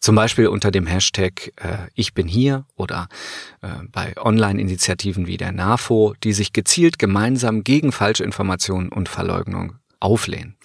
Zum 0.00 0.14
Beispiel 0.14 0.46
unter 0.46 0.70
dem 0.70 0.86
Hashtag 0.86 1.52
äh, 1.56 1.88
Ich 1.94 2.14
bin 2.14 2.26
hier 2.26 2.64
oder 2.74 3.08
äh, 3.60 3.68
bei 3.92 4.16
Online-Initiativen 4.16 5.26
wie 5.26 5.36
der 5.36 5.52
NAFO, 5.52 6.14
die 6.22 6.32
sich 6.32 6.52
gezielt 6.52 6.98
gemeinsam 6.98 7.64
gegen 7.64 7.92
Falschinformationen 7.92 8.88
und 8.88 9.08
Verleugnung 9.08 9.76
auflehnen. 10.00 10.56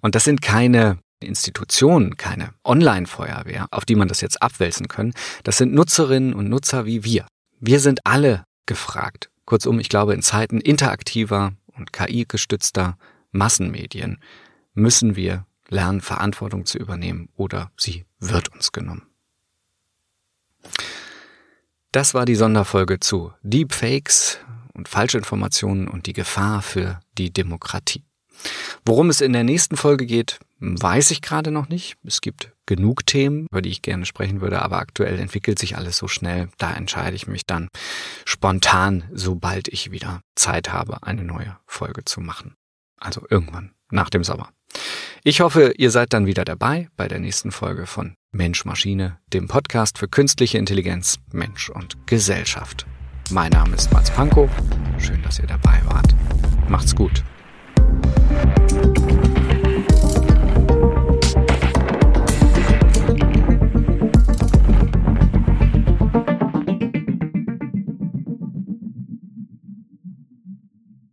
Und 0.00 0.14
das 0.14 0.24
sind 0.24 0.40
keine 0.40 0.98
Institutionen, 1.20 2.16
keine 2.16 2.50
Online-Feuerwehr, 2.64 3.66
auf 3.70 3.84
die 3.84 3.94
man 3.94 4.08
das 4.08 4.20
jetzt 4.20 4.42
abwälzen 4.42 4.88
können. 4.88 5.14
Das 5.42 5.58
sind 5.58 5.74
Nutzerinnen 5.74 6.34
und 6.34 6.48
Nutzer 6.48 6.86
wie 6.86 7.04
wir. 7.04 7.26
Wir 7.60 7.80
sind 7.80 8.00
alle 8.04 8.44
gefragt. 8.66 9.30
Kurzum, 9.46 9.78
ich 9.78 9.88
glaube, 9.88 10.14
in 10.14 10.22
Zeiten 10.22 10.60
interaktiver 10.60 11.52
und 11.76 11.92
KI-gestützter 11.92 12.96
Massenmedien 13.32 14.18
müssen 14.74 15.16
wir 15.16 15.46
lernen, 15.68 16.00
Verantwortung 16.00 16.66
zu 16.66 16.78
übernehmen 16.78 17.28
oder 17.36 17.70
sie 17.76 18.04
wird 18.18 18.52
uns 18.52 18.72
genommen. 18.72 19.06
Das 21.92 22.14
war 22.14 22.24
die 22.24 22.34
Sonderfolge 22.34 23.00
zu 23.00 23.32
Deepfakes 23.42 24.38
und 24.72 24.88
Falschinformationen 24.88 25.88
und 25.88 26.06
die 26.06 26.12
Gefahr 26.12 26.60
für 26.60 27.00
die 27.16 27.32
Demokratie. 27.32 28.04
Worum 28.84 29.10
es 29.10 29.20
in 29.20 29.32
der 29.32 29.44
nächsten 29.44 29.76
Folge 29.76 30.04
geht, 30.04 30.40
weiß 30.58 31.10
ich 31.12 31.22
gerade 31.22 31.50
noch 31.50 31.68
nicht. 31.68 31.96
Es 32.04 32.20
gibt 32.20 32.52
genug 32.66 33.06
Themen, 33.06 33.46
über 33.50 33.62
die 33.62 33.70
ich 33.70 33.82
gerne 33.82 34.06
sprechen 34.06 34.40
würde, 34.40 34.62
aber 34.62 34.78
aktuell 34.78 35.18
entwickelt 35.18 35.58
sich 35.58 35.76
alles 35.76 35.96
so 35.96 36.08
schnell. 36.08 36.48
Da 36.58 36.72
entscheide 36.74 37.16
ich 37.16 37.26
mich 37.26 37.46
dann 37.46 37.68
spontan, 38.24 39.04
sobald 39.12 39.68
ich 39.68 39.90
wieder 39.90 40.20
Zeit 40.34 40.72
habe, 40.72 41.02
eine 41.02 41.24
neue 41.24 41.56
Folge 41.66 42.04
zu 42.04 42.20
machen. 42.20 42.56
Also 42.98 43.24
irgendwann 43.30 43.72
nach 43.90 44.10
dem 44.10 44.24
Sommer. 44.24 44.50
Ich 45.22 45.40
hoffe, 45.40 45.72
ihr 45.78 45.90
seid 45.90 46.12
dann 46.12 46.26
wieder 46.26 46.44
dabei 46.44 46.88
bei 46.96 47.08
der 47.08 47.18
nächsten 47.18 47.50
Folge 47.50 47.86
von 47.86 48.14
Mensch 48.32 48.64
Maschine, 48.64 49.18
dem 49.32 49.48
Podcast 49.48 49.98
für 49.98 50.08
künstliche 50.08 50.58
Intelligenz, 50.58 51.18
Mensch 51.32 51.70
und 51.70 52.06
Gesellschaft. 52.06 52.86
Mein 53.30 53.52
Name 53.52 53.74
ist 53.74 53.92
Mats 53.92 54.10
Pankow. 54.10 54.50
Schön, 54.98 55.22
dass 55.22 55.38
ihr 55.38 55.46
dabei 55.46 55.80
wart. 55.86 56.14
Macht's 56.68 56.94
gut. 56.94 57.22